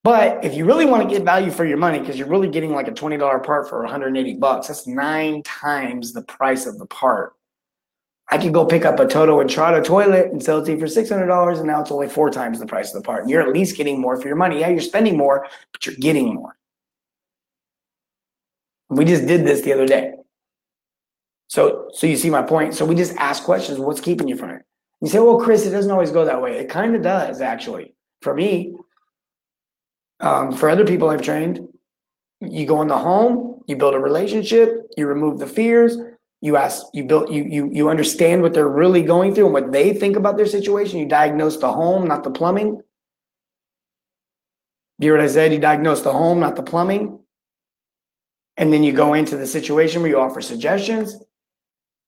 But 0.05 0.45
if 0.45 0.55
you 0.55 0.65
really 0.65 0.85
want 0.85 1.09
to 1.09 1.15
get 1.15 1.25
value 1.25 1.51
for 1.51 1.65
your 1.65 1.79
money, 1.79 2.01
because 2.01 2.19
you're 2.19 2.29
really 2.29 2.49
getting 2.49 2.73
like 2.73 2.89
a 2.89 2.93
$20 2.93 3.45
part 3.45 3.69
for 3.69 3.83
180 3.83 4.35
bucks, 4.35 4.67
that's 4.67 4.87
nine 4.87 5.43
times 5.45 6.13
the 6.13 6.23
price 6.23 6.67
of 6.67 6.79
the 6.79 6.87
part. 6.87 7.35
I 8.31 8.39
could 8.39 8.53
go 8.53 8.65
pick 8.65 8.85
up 8.85 8.99
a 8.99 9.07
Toto 9.07 9.39
and 9.41 9.49
Entrada 9.49 9.83
toilet 9.83 10.33
and 10.33 10.43
sell 10.43 10.59
it 10.59 10.65
to 10.65 10.73
you 10.73 10.79
for 10.79 10.87
$600, 10.87 11.59
and 11.59 11.67
now 11.67 11.83
it's 11.83 11.91
only 11.91 12.09
four 12.09 12.31
times 12.31 12.59
the 12.59 12.67
price 12.67 12.93
of 12.93 13.01
the 13.01 13.07
part. 13.07 13.23
And 13.23 13.31
you're 13.31 13.43
at 13.43 13.53
least 13.53 13.77
getting 13.77 14.01
more 14.01 14.21
for 14.21 14.27
your 14.27 14.37
money. 14.37 14.61
Yeah, 14.61 14.71
you're 14.71 14.81
spending 14.81 15.17
more, 15.17 15.47
but 15.73 15.87
you're 15.87 15.95
getting 15.97 16.35
more. 16.35 16.57
We 18.89 19.05
just 19.05 19.27
did 19.27 19.47
this 19.47 19.61
the 19.61 19.73
other 19.73 19.87
day. 19.87 20.15
So, 21.49 21.91
so 21.93 22.07
you 22.07 22.17
see 22.17 22.31
my 22.31 22.43
point. 22.43 22.75
So 22.75 22.85
we 22.87 22.95
just 22.95 23.15
ask 23.17 23.45
questions. 23.45 23.79
What's 23.79 24.01
keeping 24.01 24.27
you 24.27 24.37
from 24.37 24.51
it? 24.51 24.63
You 25.03 25.09
say, 25.09 25.19
well, 25.19 25.39
Chris, 25.39 25.67
it 25.67 25.71
doesn't 25.71 25.91
always 25.91 26.11
go 26.11 26.25
that 26.25 26.41
way. 26.41 26.59
It 26.59 26.71
kind 26.71 26.97
of 26.97 27.03
does, 27.03 27.41
actually. 27.41 27.95
For 28.23 28.35
me, 28.35 28.75
um, 30.23 30.53
for 30.53 30.71
other 30.71 30.87
people 30.87 31.11
I've 31.11 31.23
trained, 31.23 31.69
you 32.41 32.65
go 32.67 32.81
in 32.81 32.89
the 32.89 32.99
home, 32.99 33.63
you 33.67 33.77
build 33.77 33.95
a 33.95 33.99
relationship, 33.99 34.89
you 34.97 35.07
remove 35.07 35.39
the 35.39 35.47
fears, 35.47 35.97
you 36.41 36.57
ask, 36.57 36.87
you 36.93 37.05
build, 37.05 37.33
you 37.33 37.45
you 37.45 37.71
you 37.73 37.89
understand 37.89 38.43
what 38.43 38.55
they're 38.55 38.69
really 38.69 39.03
going 39.03 39.35
through 39.35 39.45
and 39.45 39.55
what 39.55 39.73
they 39.73 39.93
think 39.93 40.17
about 40.17 40.37
their 40.37 40.47
situation. 40.47 40.99
You 40.99 41.07
diagnose 41.07 41.59
the 41.59 41.73
home, 41.73 42.09
not 42.09 42.25
the 42.25 42.31
plumbing. 42.31 42.81
You 44.99 45.09
hear 45.09 45.17
what 45.17 45.25
I 45.25 45.29
said? 45.29 45.53
You 45.53 45.59
diagnose 45.59 46.03
the 46.03 46.13
home, 46.13 46.41
not 46.41 46.57
the 46.57 46.63
plumbing. 46.63 47.19
And 48.57 48.73
then 48.73 48.83
you 48.83 48.93
go 48.93 49.15
into 49.15 49.37
the 49.37 49.47
situation 49.47 50.03
where 50.03 50.11
you 50.11 50.21
offer 50.21 50.41
suggestions 50.41 51.17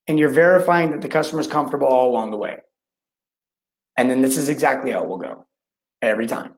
and 0.07 0.19
you're 0.19 0.29
verifying 0.29 0.91
that 0.91 1.01
the 1.01 1.09
customer 1.09 1.41
is 1.41 1.47
comfortable 1.47 1.87
all 1.87 2.11
along 2.11 2.31
the 2.31 2.37
way. 2.37 2.59
And 3.97 4.11
then 4.11 4.21
this 4.21 4.37
is 4.37 4.49
exactly 4.49 4.91
how 4.91 5.03
it 5.03 5.09
will 5.09 5.19
go 5.19 5.47
every 6.03 6.27
time. 6.27 6.55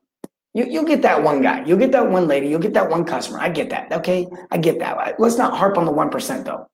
You, 0.57 0.65
you'll 0.65 0.85
get 0.85 1.03
that 1.03 1.21
one 1.21 1.43
guy. 1.43 1.63
You'll 1.65 1.77
get 1.77 1.91
that 1.91 2.09
one 2.09 2.27
lady. 2.27 2.47
You'll 2.47 2.59
get 2.59 2.73
that 2.73 2.89
one 2.89 3.05
customer. 3.05 3.39
I 3.39 3.47
get 3.47 3.69
that. 3.69 3.91
Okay. 3.91 4.25
I 4.49 4.57
get 4.57 4.79
that. 4.79 5.19
Let's 5.19 5.37
not 5.37 5.55
harp 5.55 5.77
on 5.77 5.85
the 5.85 5.91
1% 5.91 6.45
though. 6.45 6.65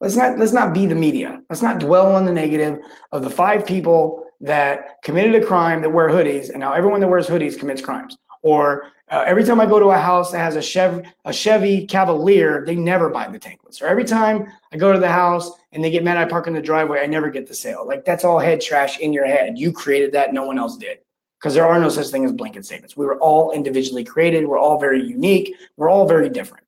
Let's 0.00 0.16
not, 0.16 0.38
let's 0.38 0.54
not 0.54 0.72
be 0.72 0.86
the 0.86 0.94
media. 0.94 1.42
Let's 1.50 1.60
not 1.60 1.80
dwell 1.80 2.16
on 2.16 2.24
the 2.24 2.32
negative 2.32 2.78
of 3.12 3.22
the 3.22 3.28
five 3.28 3.66
people 3.66 4.24
that 4.40 5.02
committed 5.02 5.34
a 5.34 5.44
crime 5.44 5.82
that 5.82 5.90
wear 5.90 6.08
hoodies. 6.08 6.48
And 6.48 6.60
now 6.60 6.72
everyone 6.72 7.00
that 7.00 7.08
wears 7.08 7.26
hoodies 7.26 7.58
commits 7.58 7.82
crimes. 7.82 8.16
Or 8.42 8.84
uh, 9.10 9.22
every 9.26 9.44
time 9.44 9.60
I 9.60 9.66
go 9.66 9.78
to 9.78 9.90
a 9.90 9.98
house 9.98 10.32
that 10.32 10.38
has 10.38 10.56
a 10.56 10.62
Chevy, 10.62 11.06
a 11.26 11.32
Chevy 11.32 11.86
Cavalier, 11.86 12.64
they 12.64 12.74
never 12.74 13.10
buy 13.10 13.28
the 13.28 13.38
tankless. 13.38 13.82
Or 13.82 13.86
every 13.86 14.04
time 14.04 14.46
I 14.72 14.78
go 14.78 14.94
to 14.94 14.98
the 14.98 15.12
house 15.12 15.50
and 15.72 15.84
they 15.84 15.90
get 15.90 16.04
mad 16.04 16.16
I 16.16 16.24
park 16.24 16.46
in 16.46 16.54
the 16.54 16.62
driveway, 16.62 17.00
I 17.00 17.06
never 17.06 17.28
get 17.28 17.48
the 17.48 17.54
sale. 17.54 17.86
Like 17.86 18.06
that's 18.06 18.24
all 18.24 18.38
head 18.38 18.62
trash 18.62 18.98
in 18.98 19.12
your 19.12 19.26
head. 19.26 19.58
You 19.58 19.72
created 19.72 20.12
that, 20.12 20.32
no 20.32 20.46
one 20.46 20.58
else 20.58 20.78
did 20.78 21.00
because 21.44 21.52
there 21.52 21.66
are 21.66 21.78
no 21.78 21.90
such 21.90 22.06
thing 22.06 22.24
as 22.24 22.32
blanket 22.32 22.64
statements. 22.64 22.96
We 22.96 23.04
were 23.04 23.18
all 23.18 23.52
individually 23.52 24.02
created. 24.02 24.46
We're 24.46 24.58
all 24.58 24.80
very 24.80 25.06
unique. 25.06 25.54
We're 25.76 25.90
all 25.90 26.08
very 26.08 26.30
different. 26.30 26.64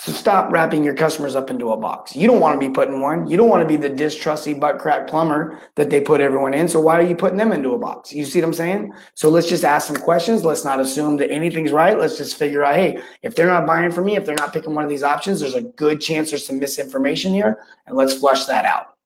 So 0.00 0.10
stop 0.10 0.50
wrapping 0.50 0.82
your 0.82 0.94
customers 0.94 1.36
up 1.36 1.50
into 1.50 1.70
a 1.70 1.76
box. 1.76 2.16
You 2.16 2.26
don't 2.26 2.40
want 2.40 2.60
to 2.60 2.68
be 2.68 2.74
put 2.74 2.88
in 2.88 3.00
one. 3.00 3.28
You 3.28 3.36
don't 3.36 3.48
want 3.48 3.62
to 3.62 3.68
be 3.68 3.76
the 3.76 3.88
distrusty 3.88 4.58
butt 4.58 4.80
crack 4.80 5.06
plumber 5.06 5.60
that 5.76 5.90
they 5.90 6.00
put 6.00 6.20
everyone 6.20 6.54
in. 6.54 6.66
So 6.66 6.80
why 6.80 6.98
are 6.98 7.06
you 7.06 7.14
putting 7.14 7.38
them 7.38 7.52
into 7.52 7.70
a 7.70 7.78
box? 7.78 8.12
You 8.12 8.24
see 8.24 8.40
what 8.40 8.48
I'm 8.48 8.54
saying? 8.54 8.92
So 9.14 9.28
let's 9.28 9.48
just 9.48 9.62
ask 9.62 9.86
some 9.86 9.94
questions. 9.94 10.44
Let's 10.44 10.64
not 10.64 10.80
assume 10.80 11.18
that 11.18 11.30
anything's 11.30 11.70
right. 11.70 11.96
Let's 11.96 12.18
just 12.18 12.36
figure 12.36 12.64
out, 12.64 12.74
hey, 12.74 13.00
if 13.22 13.36
they're 13.36 13.46
not 13.46 13.64
buying 13.64 13.92
from 13.92 14.06
me, 14.06 14.16
if 14.16 14.26
they're 14.26 14.34
not 14.34 14.52
picking 14.52 14.74
one 14.74 14.82
of 14.82 14.90
these 14.90 15.04
options, 15.04 15.38
there's 15.38 15.54
a 15.54 15.62
good 15.62 16.00
chance 16.00 16.30
there's 16.30 16.44
some 16.44 16.58
misinformation 16.58 17.32
here. 17.32 17.64
And 17.86 17.96
let's 17.96 18.14
flush 18.14 18.46
that 18.46 18.64
out. 18.64 18.96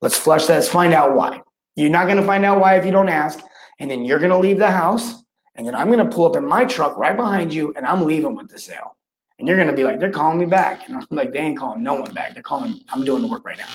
Let's 0.00 0.16
flush 0.16 0.46
that. 0.46 0.54
Let's 0.54 0.68
find 0.68 0.94
out 0.94 1.16
why. 1.16 1.42
You're 1.80 1.90
not 1.90 2.04
going 2.04 2.18
to 2.18 2.26
find 2.26 2.44
out 2.44 2.60
why 2.60 2.76
if 2.76 2.84
you 2.84 2.92
don't 2.92 3.08
ask. 3.08 3.40
And 3.78 3.90
then 3.90 4.04
you're 4.04 4.18
going 4.18 4.30
to 4.30 4.38
leave 4.38 4.58
the 4.58 4.70
house. 4.70 5.22
And 5.56 5.66
then 5.66 5.74
I'm 5.74 5.90
going 5.90 5.98
to 5.98 6.14
pull 6.14 6.26
up 6.26 6.36
in 6.36 6.44
my 6.44 6.64
truck 6.64 6.96
right 6.96 7.16
behind 7.16 7.52
you 7.52 7.72
and 7.76 7.86
I'm 7.86 8.04
leaving 8.04 8.36
with 8.36 8.48
the 8.48 8.58
sale. 8.58 8.96
And 9.38 9.48
you're 9.48 9.56
going 9.56 9.68
to 9.68 9.74
be 9.74 9.84
like, 9.84 9.98
they're 9.98 10.10
calling 10.10 10.38
me 10.38 10.44
back. 10.44 10.86
And 10.86 10.96
I'm 10.96 11.06
like, 11.10 11.32
they 11.32 11.38
ain't 11.38 11.58
calling 11.58 11.82
no 11.82 11.94
one 11.94 12.12
back. 12.12 12.34
They're 12.34 12.42
calling, 12.42 12.72
me. 12.72 12.84
I'm 12.90 13.04
doing 13.04 13.22
the 13.22 13.28
work 13.28 13.44
right 13.46 13.56
now. 13.56 13.68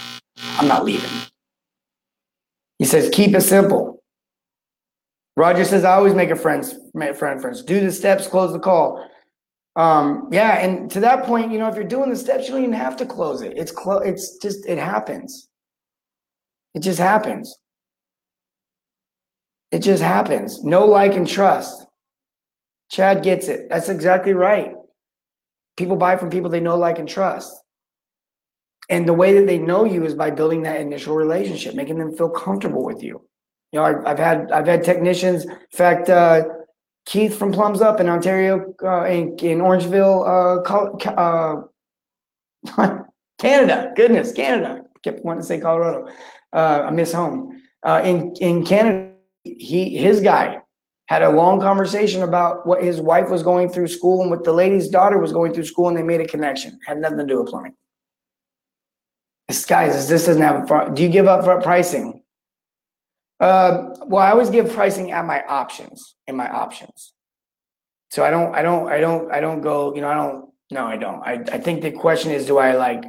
I'm 0.60 0.68
not 0.68 0.86
leaving. 0.86 1.10
He 2.78 2.86
says, 2.86 3.10
keep 3.12 3.34
it 3.34 3.42
simple. 3.42 4.04
Roger 5.36 5.66
says, 5.66 5.84
I 5.84 5.94
always 5.94 6.14
make 6.14 6.30
a 6.30 6.36
friends, 6.36 6.76
make 6.94 7.16
friend 7.16 7.42
friends. 7.42 7.64
Do 7.64 7.80
the 7.82 7.92
steps, 7.92 8.28
close 8.28 8.54
the 8.54 8.60
call. 8.60 9.10
Um, 9.76 10.30
yeah, 10.32 10.60
and 10.60 10.90
to 10.92 11.00
that 11.02 11.26
point, 11.26 11.52
you 11.52 11.58
know, 11.60 11.68
if 11.68 11.76
you're 11.76 11.84
doing 11.84 12.10
the 12.10 12.16
steps, 12.16 12.48
you 12.48 12.54
don't 12.54 12.64
even 12.64 12.74
have 12.74 12.96
to 12.98 13.06
close 13.06 13.42
it. 13.42 13.58
It's 13.58 13.72
close. 13.72 14.04
It's 14.06 14.38
just 14.38 14.66
it 14.66 14.78
happens. 14.78 15.50
It 16.74 16.80
just 16.80 17.00
happens. 17.00 17.54
It 19.72 19.80
just 19.80 20.04
happens. 20.04 20.64
No 20.64 20.86
like 20.86 21.16
and 21.16 21.28
trust. 21.28 21.86
Chad 22.90 23.24
gets 23.24 23.48
it. 23.48 23.68
That's 23.70 23.90
exactly 23.90 24.34
right. 24.34 24.74
People 25.76 25.96
buy 25.98 26.18
from 26.18 26.30
people 26.30 26.50
they 26.50 26.60
know, 26.60 26.78
like, 26.78 27.00
and 27.00 27.10
trust. 27.10 27.54
And 28.90 29.08
the 29.08 29.14
way 29.14 29.34
that 29.34 29.48
they 29.48 29.58
know 29.58 29.84
you 29.84 30.06
is 30.06 30.14
by 30.14 30.30
building 30.32 30.64
that 30.64 30.80
initial 30.80 31.16
relationship, 31.16 31.74
making 31.74 31.98
them 31.98 32.16
feel 32.16 32.30
comfortable 32.30 32.86
with 32.86 33.02
you. 33.02 33.28
You 33.72 33.80
know, 33.80 34.04
I, 34.06 34.10
have 34.10 34.20
had 34.20 34.52
I've 34.52 34.68
had 34.68 34.84
technicians. 34.84 35.46
In 35.46 35.58
fact, 35.74 36.10
uh, 36.10 36.44
Keith 37.06 37.38
from 37.38 37.52
Plums 37.52 37.82
Up 37.82 38.00
in 38.00 38.08
Ontario, 38.08 38.74
uh, 38.84 39.06
in, 39.06 39.38
in 39.40 39.60
Orangeville, 39.60 40.24
uh, 40.26 41.62
uh, 42.78 43.00
Canada. 43.40 43.92
Goodness, 43.96 44.32
Canada. 44.32 44.84
Kept 45.04 45.26
wanting 45.26 45.42
to 45.42 45.48
say 45.48 45.60
Colorado. 45.60 46.08
Uh, 46.54 46.84
I 46.86 46.92
miss 46.92 47.12
home. 47.12 47.62
Uh, 47.84 48.02
in 48.04 48.34
in 48.40 48.66
Canada, 48.66 49.15
he 49.46 49.98
his 49.98 50.22
guy 50.22 50.60
had 51.08 51.22
a 51.22 51.30
long 51.30 51.60
conversation 51.60 52.24
about 52.24 52.66
what 52.66 52.84
his 52.84 53.00
wife 53.00 53.30
was 53.30 53.44
going 53.44 53.70
through 53.70 53.88
school 53.88 54.22
and 54.22 54.32
what 54.32 54.44
the 54.44 54.52
lady's 54.52 54.90
daughter 54.90 55.20
was 55.20 55.32
going 55.32 55.54
through 55.54 55.66
school, 55.66 55.88
and 55.88 55.96
they 55.96 56.04
made 56.04 56.20
a 56.20 56.28
connection. 56.28 56.80
Had 56.86 56.98
nothing 56.98 57.20
to 57.20 57.26
do 57.26 57.42
with 57.42 57.50
plumbing. 57.50 57.76
This 59.48 59.66
guys, 59.66 60.10
this 60.10 60.26
doesn't 60.26 60.42
have. 60.42 60.70
A, 60.70 60.92
do 60.94 61.04
you 61.04 61.10
give 61.10 61.28
up 61.28 61.46
for 61.46 61.62
pricing? 61.62 62.24
Uh, 63.40 63.90
well, 64.08 64.24
I 64.24 64.32
always 64.32 64.50
give 64.50 64.72
pricing 64.72 65.12
at 65.12 65.26
my 65.26 65.44
options 65.44 66.16
in 66.26 66.36
my 66.36 66.50
options. 66.50 67.14
So 68.10 68.24
I 68.24 68.32
don't, 68.32 68.56
I 68.56 68.62
don't, 68.62 68.88
I 68.92 69.00
don't, 69.00 69.32
I 69.32 69.40
don't 69.40 69.62
go. 69.62 69.94
You 69.94 70.02
know, 70.02 70.08
I 70.10 70.16
don't. 70.16 70.50
No, 70.72 70.88
I 70.88 70.98
don't. 70.98 71.22
I, 71.22 71.34
I 71.52 71.60
think 71.60 71.84
the 71.84 71.92
question 71.92 72.32
is, 72.32 72.48
do 72.48 72.58
I 72.58 72.76
like 72.76 73.04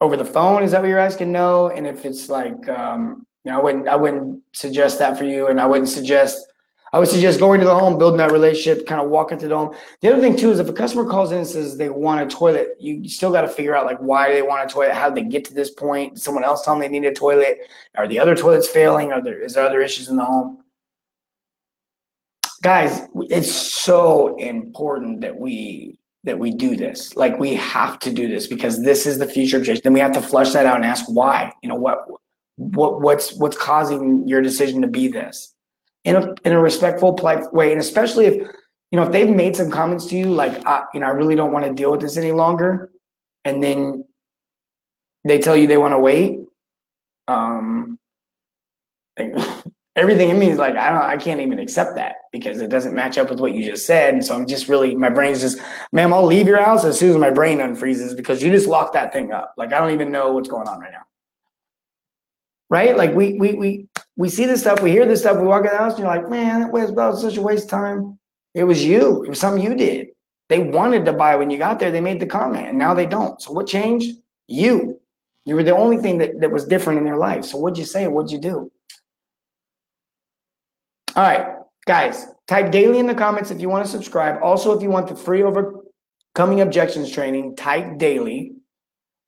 over 0.00 0.16
the 0.16 0.24
phone? 0.24 0.64
Is 0.64 0.72
that 0.72 0.80
what 0.80 0.88
you're 0.88 0.98
asking? 0.98 1.30
No. 1.30 1.68
And 1.68 1.86
if 1.86 2.04
it's 2.04 2.28
like, 2.28 2.68
um, 2.68 3.24
you 3.44 3.50
know, 3.50 3.58
I 3.58 3.62
wouldn't, 3.62 3.88
I 3.88 3.96
wouldn't 3.96 4.42
suggest 4.52 4.98
that 4.98 5.18
for 5.18 5.24
you, 5.24 5.48
and 5.48 5.60
I 5.60 5.66
wouldn't 5.66 5.88
suggest 5.88 6.46
I 6.94 6.98
would 6.98 7.08
suggest 7.08 7.40
going 7.40 7.58
to 7.60 7.64
the 7.66 7.74
home, 7.74 7.96
building 7.96 8.18
that 8.18 8.32
relationship, 8.32 8.86
kind 8.86 9.00
of 9.00 9.08
walking 9.08 9.38
to 9.38 9.48
the 9.48 9.56
home. 9.56 9.74
The 10.02 10.12
other 10.12 10.20
thing 10.20 10.36
too 10.36 10.50
is 10.50 10.58
if 10.58 10.68
a 10.68 10.74
customer 10.74 11.06
calls 11.06 11.32
in 11.32 11.38
and 11.38 11.46
says 11.46 11.78
they 11.78 11.88
want 11.88 12.20
a 12.20 12.26
toilet, 12.26 12.76
you 12.78 13.08
still 13.08 13.32
got 13.32 13.42
to 13.42 13.48
figure 13.48 13.74
out 13.74 13.86
like 13.86 13.96
why 13.98 14.30
they 14.30 14.42
want 14.42 14.70
a 14.70 14.72
toilet, 14.72 14.92
how 14.92 15.08
did 15.08 15.24
they 15.24 15.28
get 15.28 15.46
to 15.46 15.54
this 15.54 15.70
point? 15.70 16.20
Someone 16.20 16.44
else 16.44 16.64
tell 16.64 16.74
them 16.74 16.82
they 16.82 16.88
need 16.88 17.06
a 17.06 17.14
toilet? 17.14 17.60
Are 17.96 18.06
the 18.06 18.18
other 18.18 18.36
toilets 18.36 18.68
failing? 18.68 19.10
Are 19.10 19.22
there 19.22 19.40
is 19.40 19.54
there 19.54 19.64
other 19.64 19.80
issues 19.80 20.08
in 20.08 20.16
the 20.16 20.24
home? 20.24 20.58
Guys, 22.62 23.08
it's 23.14 23.50
so 23.50 24.36
important 24.36 25.22
that 25.22 25.34
we 25.34 25.98
that 26.24 26.38
we 26.38 26.50
do 26.50 26.76
this. 26.76 27.16
Like 27.16 27.38
we 27.38 27.54
have 27.54 28.00
to 28.00 28.12
do 28.12 28.28
this 28.28 28.46
because 28.46 28.82
this 28.82 29.06
is 29.06 29.18
the 29.18 29.26
future 29.26 29.56
of 29.56 29.82
Then 29.82 29.94
we 29.94 30.00
have 30.00 30.12
to 30.12 30.22
flush 30.22 30.52
that 30.52 30.66
out 30.66 30.76
and 30.76 30.84
ask 30.84 31.06
why. 31.06 31.54
You 31.62 31.70
know 31.70 31.74
what 31.74 32.06
what 32.70 33.00
what's 33.00 33.34
what's 33.34 33.56
causing 33.56 34.26
your 34.26 34.42
decision 34.42 34.82
to 34.82 34.88
be 34.88 35.08
this 35.08 35.54
in 36.04 36.16
a 36.16 36.34
in 36.44 36.52
a 36.52 36.60
respectful, 36.60 37.12
polite 37.12 37.52
way, 37.52 37.72
and 37.72 37.80
especially 37.80 38.26
if 38.26 38.34
you 38.34 38.96
know 38.96 39.04
if 39.04 39.12
they've 39.12 39.28
made 39.28 39.56
some 39.56 39.70
comments 39.70 40.06
to 40.06 40.16
you 40.16 40.26
like, 40.26 40.64
uh, 40.66 40.82
you 40.94 41.00
know, 41.00 41.06
I 41.06 41.10
really 41.10 41.36
don't 41.36 41.52
want 41.52 41.64
to 41.64 41.72
deal 41.72 41.90
with 41.90 42.00
this 42.00 42.16
any 42.16 42.32
longer, 42.32 42.90
and 43.44 43.62
then 43.62 44.04
they 45.24 45.38
tell 45.38 45.56
you 45.56 45.66
they 45.66 45.76
want 45.76 45.92
to 45.92 45.98
wait. 45.98 46.40
Um, 47.28 47.98
everything 49.96 50.30
in 50.30 50.38
me 50.38 50.48
is 50.48 50.58
like, 50.58 50.74
I 50.74 50.90
don't, 50.90 51.02
I 51.02 51.16
can't 51.16 51.40
even 51.40 51.58
accept 51.58 51.96
that 51.96 52.16
because 52.32 52.60
it 52.60 52.70
doesn't 52.70 52.94
match 52.94 53.18
up 53.18 53.30
with 53.30 53.40
what 53.40 53.54
you 53.54 53.64
just 53.64 53.86
said. 53.86 54.14
And 54.14 54.24
so 54.24 54.34
I'm 54.34 54.46
just 54.46 54.68
really, 54.68 54.94
my 54.94 55.10
brain's 55.10 55.40
just, 55.40 55.60
ma'am, 55.92 56.12
I'll 56.12 56.24
leave 56.24 56.46
your 56.46 56.62
house 56.62 56.84
as 56.84 56.98
soon 56.98 57.10
as 57.10 57.16
my 57.18 57.30
brain 57.30 57.58
unfreezes 57.58 58.16
because 58.16 58.42
you 58.42 58.50
just 58.50 58.66
locked 58.66 58.94
that 58.94 59.12
thing 59.12 59.32
up. 59.32 59.54
Like 59.56 59.72
I 59.72 59.78
don't 59.78 59.92
even 59.92 60.10
know 60.10 60.32
what's 60.32 60.48
going 60.48 60.66
on 60.66 60.80
right 60.80 60.92
now. 60.92 61.02
Right? 62.72 62.96
Like 62.96 63.12
we 63.14 63.34
we 63.34 63.52
we 63.52 63.86
we 64.16 64.30
see 64.30 64.46
this 64.46 64.62
stuff, 64.62 64.80
we 64.80 64.90
hear 64.90 65.04
this 65.04 65.20
stuff, 65.20 65.36
we 65.36 65.46
walk 65.46 65.66
in 65.66 65.72
the 65.72 65.76
house, 65.76 65.92
and 65.92 65.98
you're 66.00 66.08
like, 66.08 66.30
man, 66.30 66.60
that 66.60 66.72
was 66.72 67.20
such 67.20 67.36
a 67.36 67.42
waste 67.42 67.64
of 67.64 67.70
time. 67.70 68.18
It 68.54 68.64
was 68.64 68.82
you. 68.82 69.24
It 69.24 69.28
was 69.28 69.38
something 69.38 69.62
you 69.62 69.74
did. 69.74 70.06
They 70.48 70.58
wanted 70.58 71.04
to 71.04 71.12
buy 71.12 71.36
when 71.36 71.50
you 71.50 71.58
got 71.58 71.78
there. 71.78 71.90
They 71.90 72.00
made 72.00 72.18
the 72.18 72.24
comment, 72.24 72.68
and 72.68 72.78
now 72.78 72.94
they 72.94 73.04
don't. 73.04 73.42
So 73.42 73.52
what 73.52 73.66
changed? 73.66 74.16
You. 74.48 74.98
You 75.44 75.54
were 75.54 75.62
the 75.62 75.76
only 75.76 75.98
thing 75.98 76.16
that, 76.16 76.40
that 76.40 76.50
was 76.50 76.64
different 76.64 76.98
in 76.98 77.04
their 77.04 77.18
life. 77.18 77.44
So 77.44 77.58
what'd 77.58 77.76
you 77.76 77.84
say? 77.84 78.08
What'd 78.08 78.32
you 78.32 78.38
do? 78.38 78.72
All 81.14 81.24
right, 81.24 81.56
guys, 81.84 82.26
type 82.48 82.72
daily 82.72 83.00
in 83.00 83.06
the 83.06 83.14
comments 83.14 83.50
if 83.50 83.60
you 83.60 83.68
want 83.68 83.84
to 83.84 83.90
subscribe. 83.90 84.42
Also, 84.42 84.74
if 84.74 84.82
you 84.82 84.88
want 84.88 85.08
the 85.08 85.14
free 85.14 85.42
overcoming 85.42 86.62
objections 86.62 87.12
training, 87.12 87.54
type 87.54 87.98
daily. 87.98 88.54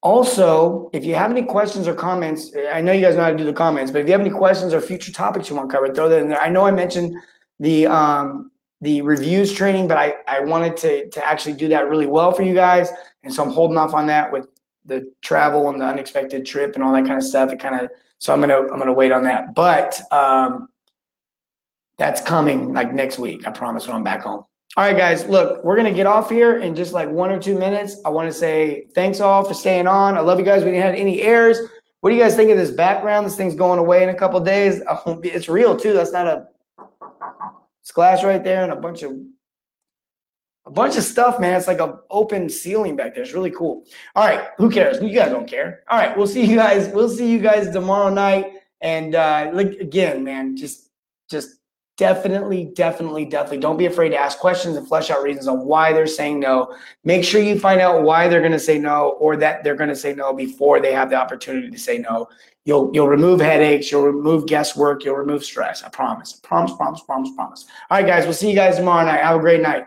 Also, 0.05 0.90
if 0.93 1.03
you 1.03 1.14
have 1.14 1.31
any 1.31 1.43
questions 1.43 1.88
or 1.88 1.95
comments, 1.95 2.53
I 2.71 2.83
know 2.83 2.93
you 2.93 3.01
guys 3.01 3.17
know 3.17 3.23
how 3.23 3.31
to 3.31 3.37
do 3.37 3.45
the 3.45 3.55
comments, 3.55 3.90
but 3.90 4.03
if 4.03 4.07
you 4.07 4.12
have 4.12 4.21
any 4.21 4.29
questions 4.29 4.75
or 4.75 4.81
future 4.83 5.11
topics 5.11 5.49
you 5.49 5.57
want 5.57 5.71
covered, 5.71 5.95
throw 5.95 6.11
that 6.11 6.21
in 6.21 6.29
there. 6.29 6.40
I 6.40 6.51
know 6.51 6.67
I 6.67 6.73
mentioned 6.73 7.17
the 7.59 7.87
um, 7.87 8.51
the 8.83 9.01
reviews 9.01 9.51
training, 9.55 9.88
but 9.88 9.97
I, 9.97 10.12
I 10.29 10.40
wanted 10.40 10.77
to, 10.79 11.09
to 11.09 11.27
actually 11.27 11.55
do 11.55 11.69
that 11.69 11.88
really 11.88 12.05
well 12.05 12.33
for 12.33 12.43
you 12.43 12.53
guys. 12.53 12.90
And 13.23 13.33
so 13.33 13.43
I'm 13.43 13.49
holding 13.49 13.79
off 13.79 13.95
on 13.95 14.07
that 14.09 14.31
with 14.31 14.47
the 14.85 15.11
travel 15.23 15.71
and 15.71 15.81
the 15.81 15.87
unexpected 15.87 16.45
trip 16.45 16.75
and 16.75 16.85
all 16.85 16.93
that 16.93 17.07
kind 17.07 17.17
of 17.17 17.25
stuff. 17.25 17.51
It 17.51 17.59
kind 17.59 17.81
of 17.81 17.90
so 18.19 18.35
I'm 18.35 18.40
gonna 18.40 18.59
I'm 18.59 18.79
gonna 18.79 18.93
wait 18.93 19.11
on 19.11 19.23
that. 19.23 19.55
But 19.55 20.03
um, 20.12 20.69
that's 21.97 22.21
coming 22.21 22.75
like 22.75 22.93
next 22.93 23.19
week. 23.19 23.47
I 23.49 23.53
promise 23.53 23.87
when 23.87 23.97
I'm 23.97 24.05
back 24.05 24.21
home. 24.21 24.45
All 24.77 24.83
right, 24.83 24.97
guys, 24.97 25.25
look, 25.27 25.63
we're 25.63 25.77
going 25.77 25.87
to 25.87 25.97
get 25.97 26.07
off 26.07 26.29
here 26.29 26.59
in 26.59 26.75
just 26.75 26.93
like 26.93 27.09
one 27.09 27.31
or 27.31 27.39
two 27.39 27.57
minutes. 27.57 27.99
I 28.05 28.09
want 28.09 28.29
to 28.29 28.33
say 28.33 28.89
thanks 28.93 29.21
all 29.21 29.45
for 29.45 29.55
staying 29.55 29.87
on. 29.87 30.17
I 30.17 30.21
love 30.21 30.41
you 30.41 30.45
guys. 30.45 30.65
We 30.65 30.73
didn't 30.73 30.83
have 30.83 30.97
any 30.97 31.23
errors. 31.23 31.59
What 32.01 32.11
do 32.11 32.17
you 32.17 32.23
guys 32.23 32.35
think 32.35 32.51
of 32.51 32.57
this 32.57 32.73
background? 32.73 33.25
This 33.25 33.37
thing's 33.37 33.55
going 33.55 33.79
away 33.79 34.03
in 34.03 34.09
a 34.09 34.15
couple 34.15 34.41
days. 34.41 34.83
It's 35.23 35.49
real 35.49 35.77
too. 35.77 35.93
That's 35.93 36.11
not 36.11 36.27
a 36.27 36.49
splash 37.83 38.25
right 38.25 38.43
there 38.43 38.65
and 38.65 38.73
a 38.73 38.77
bunch 38.77 39.03
of 39.05 39.13
a 40.67 40.71
bunch 40.71 40.97
of 40.97 41.05
stuff, 41.05 41.39
man. 41.39 41.57
It's 41.57 41.69
like 41.69 41.81
an 41.81 41.95
open 42.11 42.49
ceiling 42.49 42.97
back 42.97 43.15
there. 43.15 43.23
It's 43.23 43.33
really 43.33 43.51
cool. 43.51 43.85
All 44.17 44.27
right, 44.27 44.49
who 44.57 44.71
cares? 44.71 45.01
You 45.01 45.15
guys 45.15 45.31
don't 45.31 45.47
care. 45.47 45.85
All 45.89 45.99
right, 45.99 46.17
we'll 46.17 46.27
see 46.27 46.45
you 46.45 46.57
guys. 46.57 46.89
We'll 46.89 47.09
see 47.09 47.31
you 47.31 47.39
guys 47.39 47.71
tomorrow 47.71 48.09
night. 48.13 48.53
And 48.81 49.15
uh, 49.15 49.51
like 49.53 49.75
again, 49.75 50.25
man, 50.25 50.57
just 50.57 50.91
just 51.31 51.59
definitely, 51.97 52.67
definitely, 52.75 53.25
definitely 53.25 53.59
don't 53.59 53.77
be 53.77 53.87
afraid 53.87 54.11
to 54.11 54.17
ask 54.17 54.39
questions 54.39 54.77
and 54.77 54.87
flesh 54.87 55.11
out 55.11 55.23
reasons 55.23 55.49
on 55.49 55.65
why 55.65 55.93
they're 55.93 56.07
saying 56.07 56.41
no. 56.41 56.77
Make 57.05 57.25
sure 57.25 57.41
you 57.41 57.59
find 57.59 57.81
out 57.81 58.03
why 58.03 58.29
they're 58.29 58.41
going 58.41 58.53
to 58.53 58.59
say 58.59 58.79
no 58.79 59.11
or 59.21 59.37
that 59.37 59.63
they're 59.63 59.77
going 59.77 59.91
to 59.91 59.97
say 59.97 60.15
no 60.15 60.33
before 60.33 60.81
they 60.81 60.93
have 60.93 61.11
the 61.11 61.17
opportunity 61.17 61.71
to 61.71 61.79
say 61.79 61.99
no. 61.99 62.29
You'll 62.65 62.91
you'll 62.95 63.09
remove 63.09 63.41
headaches, 63.41 63.93
you'll 63.93 64.07
remove 64.07 64.47
guesswork, 64.47 65.05
you'll 65.05 65.17
remove 65.17 65.45
stress. 65.45 65.83
I 65.83 65.91
promise. 65.91 66.41
I 66.43 66.47
promise, 66.47 66.75
promise, 66.77 67.03
promise, 67.03 67.31
promise. 67.37 67.67
All 67.91 67.99
right, 67.99 68.07
guys, 68.07 68.25
we'll 68.25 68.33
see 68.33 68.49
you 68.49 68.57
guys 68.57 68.77
tomorrow 68.77 69.05
night. 69.05 69.21
Have 69.21 69.37
a 69.37 69.41
great 69.41 69.61
night. 69.61 69.87